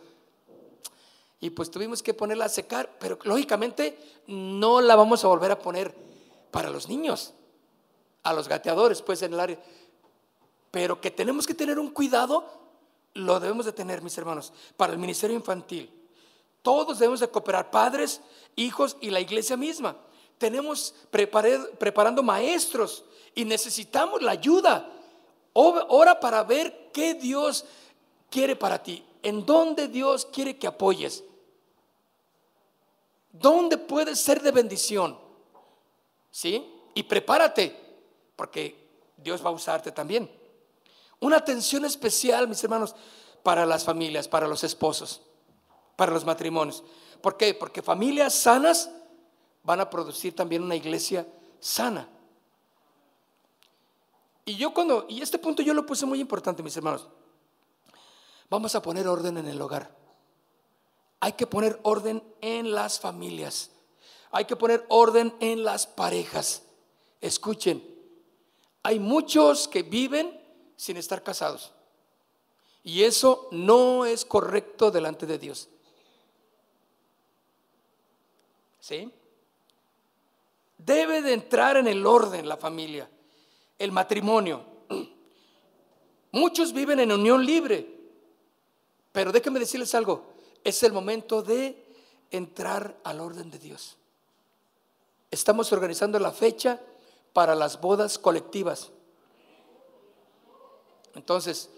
[1.38, 5.58] Y pues tuvimos que ponerla a secar, pero lógicamente no la vamos a volver a
[5.58, 5.94] poner
[6.50, 7.34] para los niños,
[8.22, 9.60] a los gateadores, pues en el área.
[10.70, 12.42] Pero que tenemos que tener un cuidado,
[13.12, 16.00] lo debemos de tener, mis hermanos, para el ministerio infantil
[16.64, 18.22] todos debemos de cooperar, padres,
[18.56, 19.98] hijos y la iglesia misma.
[20.38, 23.04] Tenemos preparando maestros
[23.34, 24.90] y necesitamos la ayuda.
[25.52, 27.66] Ora para ver qué Dios
[28.30, 31.22] quiere para ti, en dónde Dios quiere que apoyes,
[33.30, 35.18] dónde puedes ser de bendición.
[36.30, 36.66] ¿Sí?
[36.94, 37.78] Y prepárate,
[38.36, 38.88] porque
[39.18, 40.30] Dios va a usarte también.
[41.20, 42.94] Una atención especial, mis hermanos,
[43.42, 45.20] para las familias, para los esposos
[45.96, 46.84] para los matrimonios.
[47.20, 47.54] ¿Por qué?
[47.54, 48.90] Porque familias sanas
[49.62, 51.26] van a producir también una iglesia
[51.58, 52.08] sana.
[54.44, 57.08] Y yo cuando, y este punto yo lo puse muy importante, mis hermanos,
[58.50, 59.96] vamos a poner orden en el hogar.
[61.20, 63.70] Hay que poner orden en las familias.
[64.30, 66.62] Hay que poner orden en las parejas.
[67.22, 67.82] Escuchen,
[68.82, 70.38] hay muchos que viven
[70.76, 71.72] sin estar casados.
[72.82, 75.70] Y eso no es correcto delante de Dios.
[78.84, 79.10] ¿Sí?
[80.76, 83.08] Debe de entrar en el orden la familia,
[83.78, 84.62] el matrimonio.
[86.32, 87.88] Muchos viven en unión libre,
[89.10, 91.82] pero déjenme decirles algo, es el momento de
[92.30, 93.96] entrar al orden de Dios.
[95.30, 96.78] Estamos organizando la fecha
[97.32, 98.90] para las bodas colectivas.
[101.14, 101.70] Entonces,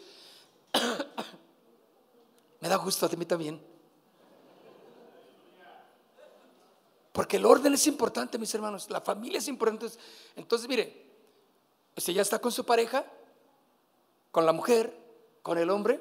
[2.61, 3.76] me da gusto a mí también.
[7.17, 8.91] Porque el orden es importante, mis hermanos.
[8.91, 9.87] La familia es importante.
[10.37, 11.07] Entonces, mire,
[11.97, 13.07] usted ya está con su pareja,
[14.31, 14.95] con la mujer,
[15.41, 15.99] con el hombre.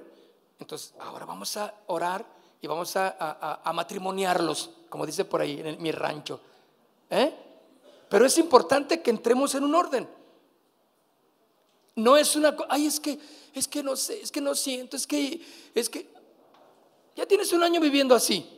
[0.59, 2.25] Entonces, ahora vamos a orar
[2.59, 6.41] y vamos a, matrimoniarlos, como dice por ahí en mi rancho.
[7.09, 7.33] ¿Eh?
[8.09, 10.09] Pero es importante que entremos en un orden.
[11.95, 13.17] No es una ay, es que,
[13.53, 15.41] es que no sé, es que no siento, es que,
[15.73, 16.09] es que,
[17.15, 18.54] ya tienes un año viviendo así.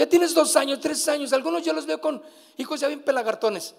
[0.00, 1.30] Ya tienes dos años, tres años.
[1.34, 2.22] Algunos yo los veo con
[2.56, 3.74] hijos ya bien pelagartones.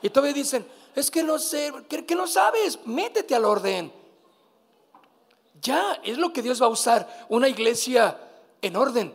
[0.00, 3.92] Y todavía dicen, es que no sé, que, no sabes, métete al orden.
[5.60, 8.18] Ya, es lo que Dios va a usar, una iglesia
[8.62, 9.14] en orden.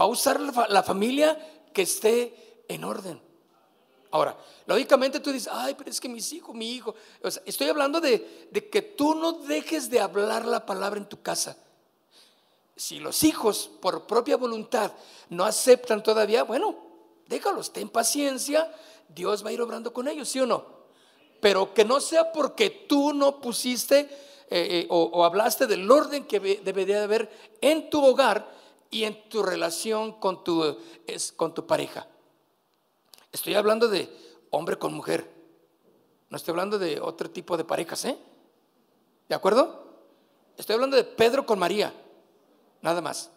[0.00, 1.36] Va a usar la, familia
[1.74, 3.20] que esté en orden.
[4.12, 6.94] Ahora, lógicamente tú dices, ay, pero es que mis hijos, mi hijo.
[7.44, 11.58] estoy hablando de, que tú no dejes de hablar la palabra en tu casa.
[12.76, 14.92] Si los hijos, por propia voluntad,
[15.28, 16.76] no aceptan todavía, bueno,
[17.28, 18.72] déjalos, ten paciencia,
[19.08, 20.64] Dios va a ir obrando con ellos, ¿sí o no?
[21.40, 24.08] Pero que no sea porque tú no pusiste eh,
[24.50, 28.52] eh, o, hablaste del orden que debería de haber en tu hogar
[28.90, 30.78] y en tu relación con tu,
[31.36, 32.06] con tu pareja.
[33.32, 34.08] Estoy hablando de
[34.50, 35.28] hombre con mujer.
[36.30, 38.16] No estoy hablando de otro tipo de parejas, ¿eh?
[39.28, 39.82] ¿De acuerdo?
[40.56, 41.92] Estoy hablando de Pedro con María,
[42.84, 43.30] nada más.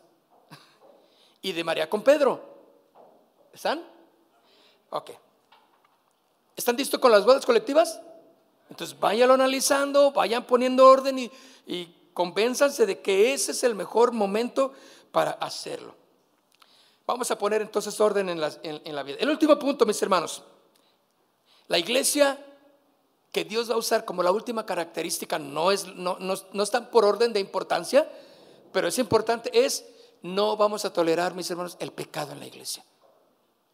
[1.41, 2.43] Y de María con Pedro.
[3.53, 3.81] ¿Están?
[4.89, 5.11] Ok.
[6.55, 8.01] ¿Están listos con las bodas colectivas?
[8.69, 11.31] Entonces váyanlo analizando, vayan poniendo orden y,
[11.65, 14.73] y convénzanse de que ese es el mejor momento
[15.13, 15.95] para hacerlo.
[17.05, 19.15] Vamos a poner entonces orden en la, en la vida.
[19.21, 20.43] El último punto, mis hermanos.
[21.69, 22.37] La iglesia
[23.31, 26.91] que Dios va a usar como la última característica no, es, no, no, no están
[26.91, 28.11] por orden de importancia,
[28.71, 29.85] pero es importante, es
[30.21, 32.83] no vamos a tolerar, mis hermanos, el pecado en la iglesia.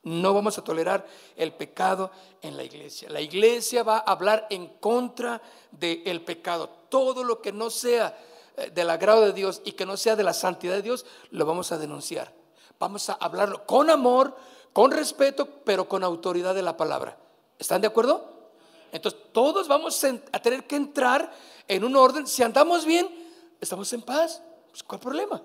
[0.03, 3.09] No vamos a tolerar el pecado en la iglesia.
[3.09, 5.41] La iglesia va a hablar en contra
[5.71, 6.69] del pecado.
[6.89, 8.17] Todo lo que no sea
[8.57, 11.45] eh, del agrado de Dios y que no sea de la santidad de Dios, lo
[11.45, 12.33] vamos a denunciar.
[12.79, 14.35] Vamos a hablarlo con amor,
[14.73, 17.17] con respeto, pero con autoridad de la palabra.
[17.57, 18.29] ¿Están de acuerdo?
[18.91, 21.31] Entonces todos vamos a tener que entrar
[21.67, 22.27] en un orden.
[22.27, 23.07] Si andamos bien,
[23.61, 24.41] estamos en paz.
[24.73, 25.39] Pues, ¿Cuál problema?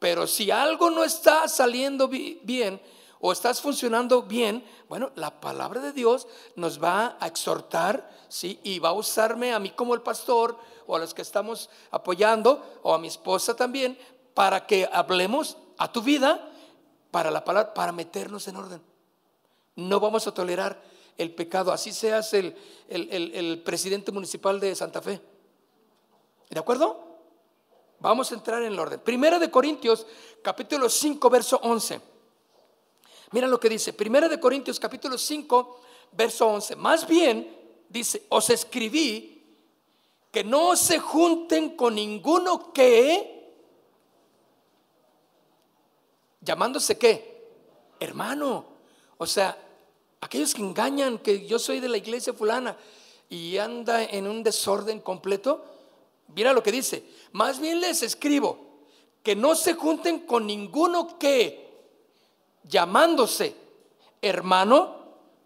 [0.00, 2.82] Pero si algo no está saliendo bien,
[3.20, 6.26] o estás funcionando bien, bueno, la palabra de Dios
[6.56, 8.58] nos va a exhortar, ¿sí?
[8.64, 10.58] Y va a usarme a mí como el pastor
[10.88, 13.96] o a los que estamos apoyando o a mi esposa también
[14.34, 16.50] para que hablemos a tu vida
[17.12, 18.82] para la palabra, para meternos en orden.
[19.76, 20.82] No vamos a tolerar
[21.16, 22.56] el pecado, así seas el,
[22.88, 25.20] el presidente municipal de Santa Fe.
[26.50, 27.11] ¿De acuerdo?
[28.02, 28.98] Vamos a entrar en el orden.
[28.98, 30.04] Primera de Corintios,
[30.42, 32.00] capítulo 5, verso 11.
[33.30, 35.80] Mira lo que dice, Primera de Corintios capítulo 5,
[36.10, 36.74] verso 11.
[36.74, 37.56] Más bien,
[37.88, 39.44] dice, os escribí
[40.32, 43.54] que no se junten con ninguno que,
[46.40, 47.54] llamándose qué,
[48.00, 48.64] hermano.
[49.16, 49.56] O sea,
[50.20, 52.76] aquellos que engañan que yo soy de la iglesia fulana
[53.28, 55.71] y anda en un desorden completo,
[56.34, 58.58] mira lo que dice, más bien les escribo
[59.22, 61.70] que no se junten con ninguno que
[62.64, 63.62] llamándose
[64.22, 64.96] hermano,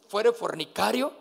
[0.09, 1.13] fuere fornicario,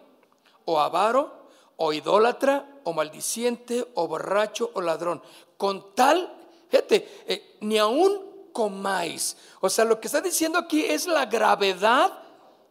[0.66, 1.47] o avaro,
[1.78, 5.24] o idólatra, o maldiciente, o borracho, o ladrón.
[5.57, 6.32] Con tal,
[6.70, 9.38] fíjate, eh, ni aún comáis.
[9.61, 12.11] O sea, lo que está diciendo aquí es la gravedad,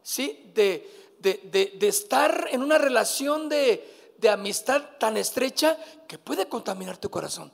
[0.03, 0.51] ¿sí?
[0.55, 7.11] De, de, estar en una relación de, de amistad tan estrecha que puede contaminar tu
[7.11, 7.53] corazón.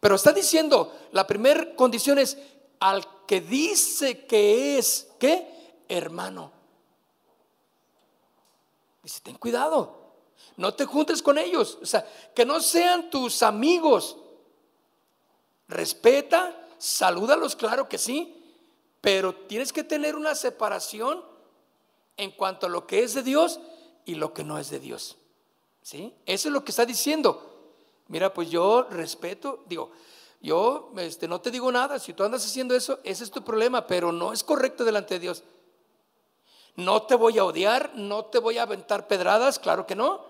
[0.00, 2.38] Pero está diciendo, la primera condición es
[2.80, 5.82] al que dice que es, ¿qué?
[5.88, 6.52] Hermano.
[9.02, 10.14] Dice, ten cuidado,
[10.56, 14.16] no te juntes con ellos, o sea, que no sean tus amigos.
[15.68, 18.34] Respeta, salúdalos, claro que sí,
[19.00, 21.24] pero tienes que tener una separación
[22.16, 23.60] en cuanto a lo que es de Dios
[24.04, 25.17] y lo que no es de Dios.
[25.92, 27.72] Eso es lo que está diciendo.
[28.08, 29.90] Mira, pues yo respeto, digo,
[30.40, 33.86] yo este, no te digo nada, si tú andas haciendo eso, ese es tu problema,
[33.86, 35.42] pero no es correcto delante de Dios.
[36.76, 40.24] No te voy a odiar, no te voy a aventar pedradas, claro que no,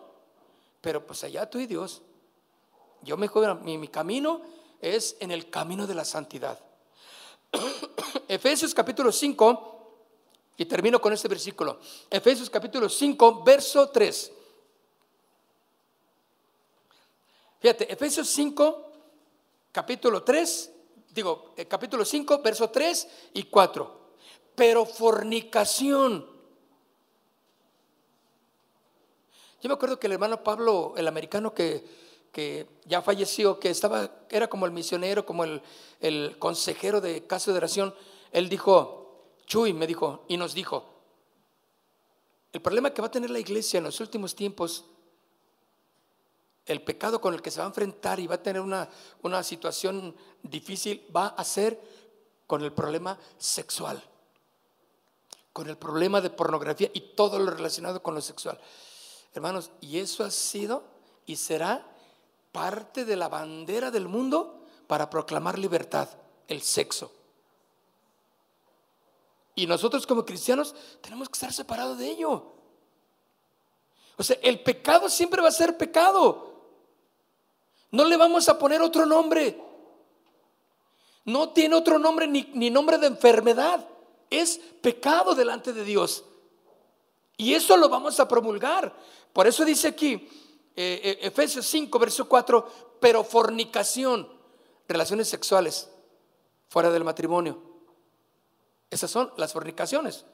[0.80, 2.02] pero pues allá tú y Dios.
[3.02, 3.28] Yo me
[3.62, 4.40] mi, mi camino
[4.80, 6.58] es en el camino de la santidad.
[8.28, 9.78] Efesios capítulo 5,
[10.56, 11.78] y termino con este versículo.
[12.10, 14.32] Efesios capítulo 5, verso 3.
[17.60, 18.92] Fíjate, Efesios 5,
[19.72, 20.72] capítulo 3,
[21.12, 23.98] digo, eh, capítulo 5, verso 3 y 4.
[24.54, 26.24] Pero fornicación.
[29.60, 31.84] Yo me acuerdo que el hermano Pablo, el americano que,
[32.30, 35.60] que ya falleció, que estaba, era como el misionero, como el,
[36.00, 37.92] el consejero de casa de oración,
[38.30, 40.94] él dijo, Chuy, me dijo, y nos dijo,
[42.52, 44.84] el problema que va a tener la iglesia en los últimos tiempos
[46.68, 48.88] el pecado con el que se va a enfrentar y va a tener una,
[49.22, 51.80] una situación difícil va a ser
[52.46, 54.02] con el problema sexual.
[55.52, 58.60] con el problema de pornografía y todo lo relacionado con lo sexual.
[59.34, 60.84] Hermanos, y eso ha sido
[61.26, 61.84] y será
[62.52, 66.08] parte de la bandera del mundo para proclamar libertad,
[66.46, 67.10] el sexo.
[69.56, 72.52] Y nosotros como cristianos tenemos que estar separados de ello.
[74.16, 76.47] O sea, el pecado siempre va a ser pecado.
[77.90, 79.60] No le vamos a poner otro nombre.
[81.24, 83.86] No tiene otro nombre ni, nombre de enfermedad.
[84.30, 86.24] Es pecado delante de Dios.
[87.36, 88.94] Y eso lo vamos a promulgar.
[89.32, 90.28] Por eso dice aquí,
[90.74, 94.28] eh, eh, Efesios 5, verso 4, pero fornicación,
[94.86, 95.88] relaciones sexuales
[96.68, 97.62] fuera del matrimonio.
[98.90, 100.24] Esas son las fornicaciones.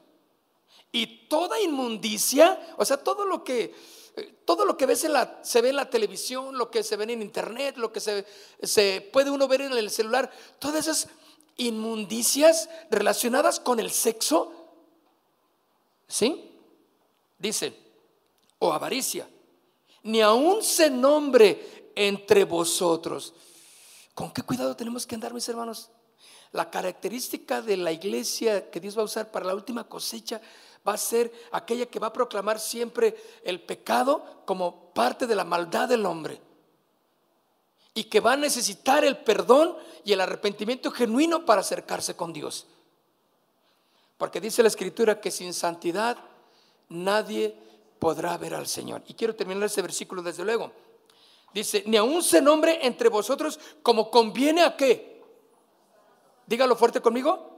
[0.91, 3.75] Y toda inmundicia, o sea, todo lo que
[4.45, 7.05] todo lo que ves en la, se ve en la televisión, lo que se ve
[7.05, 11.09] en internet, lo que se, puede uno ver en el celular, todas esas
[11.57, 14.51] inmundicias relacionadas con el sexo,
[16.07, 16.51] ¿sí?
[17.37, 17.77] Dice,
[18.59, 19.27] o avaricia,
[20.03, 23.33] ni aún se nombre entre vosotros.
[24.13, 25.89] ¿Con qué cuidado tenemos que andar, mis hermanos?
[26.51, 30.39] La característica de la iglesia que Dios va a usar para la última cosecha
[30.87, 35.43] va a ser aquella que va a proclamar siempre el pecado como parte de la
[35.43, 36.39] maldad del hombre.
[37.93, 42.67] Y que va a necesitar el perdón y el arrepentimiento genuino para acercarse con Dios.
[44.17, 46.17] Porque dice la escritura que sin santidad
[46.89, 47.57] nadie
[47.99, 49.01] podrá ver al Señor.
[49.07, 50.71] Y quiero terminar este versículo desde luego.
[51.53, 55.23] Dice, ni aún se nombre entre vosotros como conviene a qué.
[56.45, 57.54] Dígalo fuerte conmigo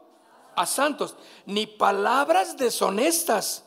[0.57, 3.63] a santos, ni palabras deshonestas,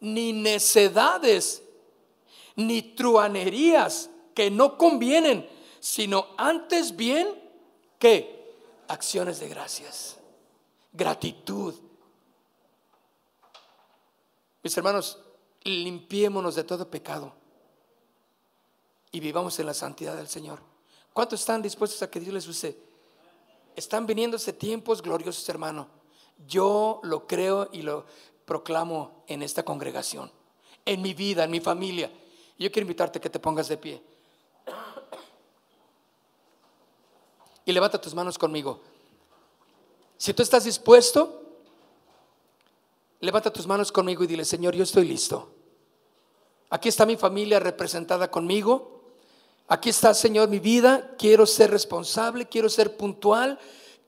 [0.00, 1.62] ni necedades,
[2.56, 5.48] ni truanerías que no convienen,
[5.78, 7.28] sino antes bien
[7.98, 8.56] que
[8.88, 10.16] acciones de gracias,
[10.92, 11.74] gratitud.
[14.62, 15.18] Mis hermanos,
[15.64, 17.34] limpiémonos de todo pecado
[19.12, 20.60] y vivamos en la santidad del Señor.
[21.12, 22.78] ¿Cuántos están dispuestos a que Dios les use?
[23.74, 25.95] Están viniéndose tiempos gloriosos, hermano.
[26.46, 28.04] Yo lo creo y lo
[28.44, 30.30] proclamo en esta congregación,
[30.84, 32.10] en mi vida, en mi familia.
[32.58, 34.02] Yo quiero invitarte a que te pongas de pie.
[37.64, 38.80] Y levanta tus manos conmigo.
[40.16, 41.42] Si tú estás dispuesto,
[43.20, 45.52] levanta tus manos conmigo y dile, Señor, yo estoy listo.
[46.70, 49.02] Aquí está mi familia representada conmigo.
[49.68, 51.16] Aquí está, Señor, mi vida.
[51.18, 53.58] Quiero ser responsable, quiero ser puntual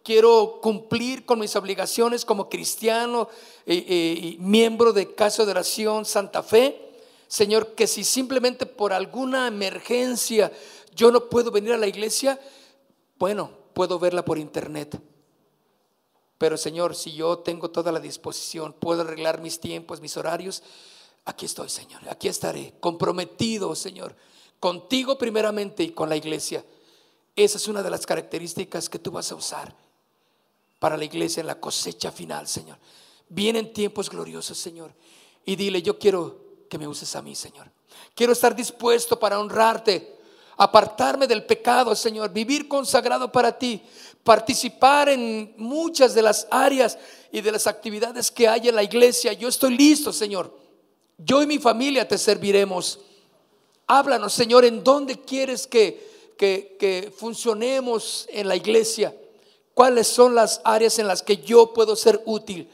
[0.03, 3.29] quiero cumplir con mis obligaciones como cristiano
[3.67, 6.93] y miembro de Caso de Oración Santa Fe.
[7.27, 10.51] Señor, que si simplemente por alguna emergencia
[10.95, 12.41] yo no puedo venir a la iglesia,
[13.19, 14.99] bueno, puedo verla por internet.
[16.39, 20.63] Pero Señor, si yo tengo toda la disposición, puedo arreglar mis tiempos, mis horarios,
[21.25, 24.17] aquí estoy, Señor, aquí estaré, comprometido, Señor,
[24.59, 26.65] contigo primeramente y con la iglesia.
[27.37, 29.88] Esa es una de las características que tú vas a usar
[30.79, 32.79] para la iglesia en la cosecha final, Señor.
[33.29, 34.93] Vienen tiempos gloriosos, Señor.
[35.45, 37.71] Y dile, yo quiero que me uses a mí, Señor.
[38.15, 40.17] Quiero estar dispuesto para honrarte,
[40.57, 43.83] apartarme del pecado, Señor, vivir consagrado para ti,
[44.23, 46.99] participar en muchas de las áreas
[47.33, 49.33] y de las actividades que hay en la iglesia.
[49.33, 50.57] Yo estoy listo, Señor.
[51.17, 53.01] Yo y mi familia te serviremos.
[53.87, 59.15] Háblanos, Señor, en dónde quieres que, que, que funcionemos en la iglesia
[59.79, 62.69] cuáles son las áreas en las que yo puedo ser útil.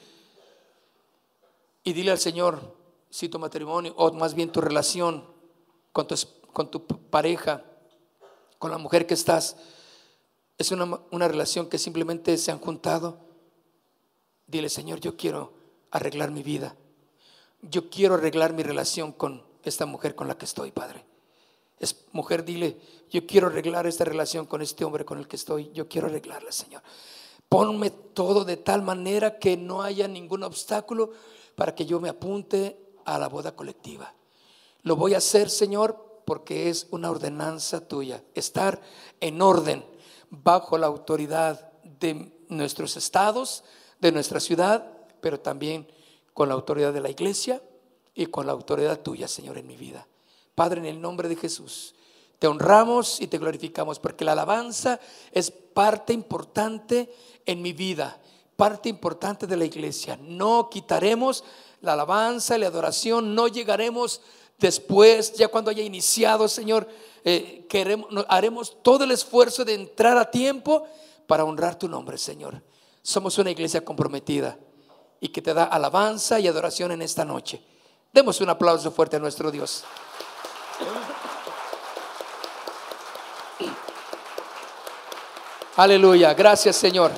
[1.83, 2.75] Y dile al Señor
[3.11, 5.23] si tu matrimonio, o más bien tu relación
[5.93, 6.15] con tu,
[6.55, 7.63] con tu pareja,
[8.59, 9.55] con la mujer que estás,
[10.57, 13.19] es una, una relación que simplemente se han juntado.
[14.47, 15.53] Dile, Señor, yo quiero
[15.91, 16.75] arreglar mi vida.
[17.61, 21.05] Yo quiero arreglar mi relación con esta mujer con la que estoy, Padre.
[22.13, 22.79] Mujer, dile,
[23.11, 25.71] yo quiero arreglar esta relación con este hombre con el que estoy.
[25.73, 26.83] Yo quiero arreglarla, Señor.
[27.49, 31.13] Ponme todo de tal manera que no haya ningún obstáculo
[31.55, 34.15] para que yo me apunte a la boda colectiva.
[34.83, 38.23] Lo voy a hacer, Señor, porque es una ordenanza tuya.
[38.35, 38.81] Estar
[39.21, 39.85] en orden
[40.31, 43.65] bajo la autoridad de nuestros estados,
[44.01, 45.87] de nuestra ciudad, pero también
[46.33, 47.63] con la autoridad de la iglesia
[48.15, 50.07] y con la autoridad tuya, Señor, en mi vida.
[50.55, 51.95] Padre, en el nombre de Jesús,
[52.39, 55.01] te honramos y te glorificamos porque la alabanza
[55.33, 57.13] es parte importante
[57.47, 58.21] en mi vida,
[58.57, 60.19] parte importante de la iglesia.
[60.21, 61.45] No quitaremos
[61.81, 64.21] la alabanza la adoración, no llegaremos
[64.59, 66.89] después, ya cuando haya iniciado, Señor,
[67.25, 70.87] eh, queremos, haremos todo el esfuerzo de entrar a tiempo
[71.27, 72.63] para honrar tu nombre, Señor.
[73.03, 74.59] Somos una iglesia comprometida
[75.21, 77.63] y que te da alabanza y adoración en esta noche.
[78.13, 79.85] Demos un aplauso fuerte a nuestro Dios.
[85.77, 87.11] Aleluya, gracias Señor.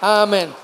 [0.00, 0.63] Amén.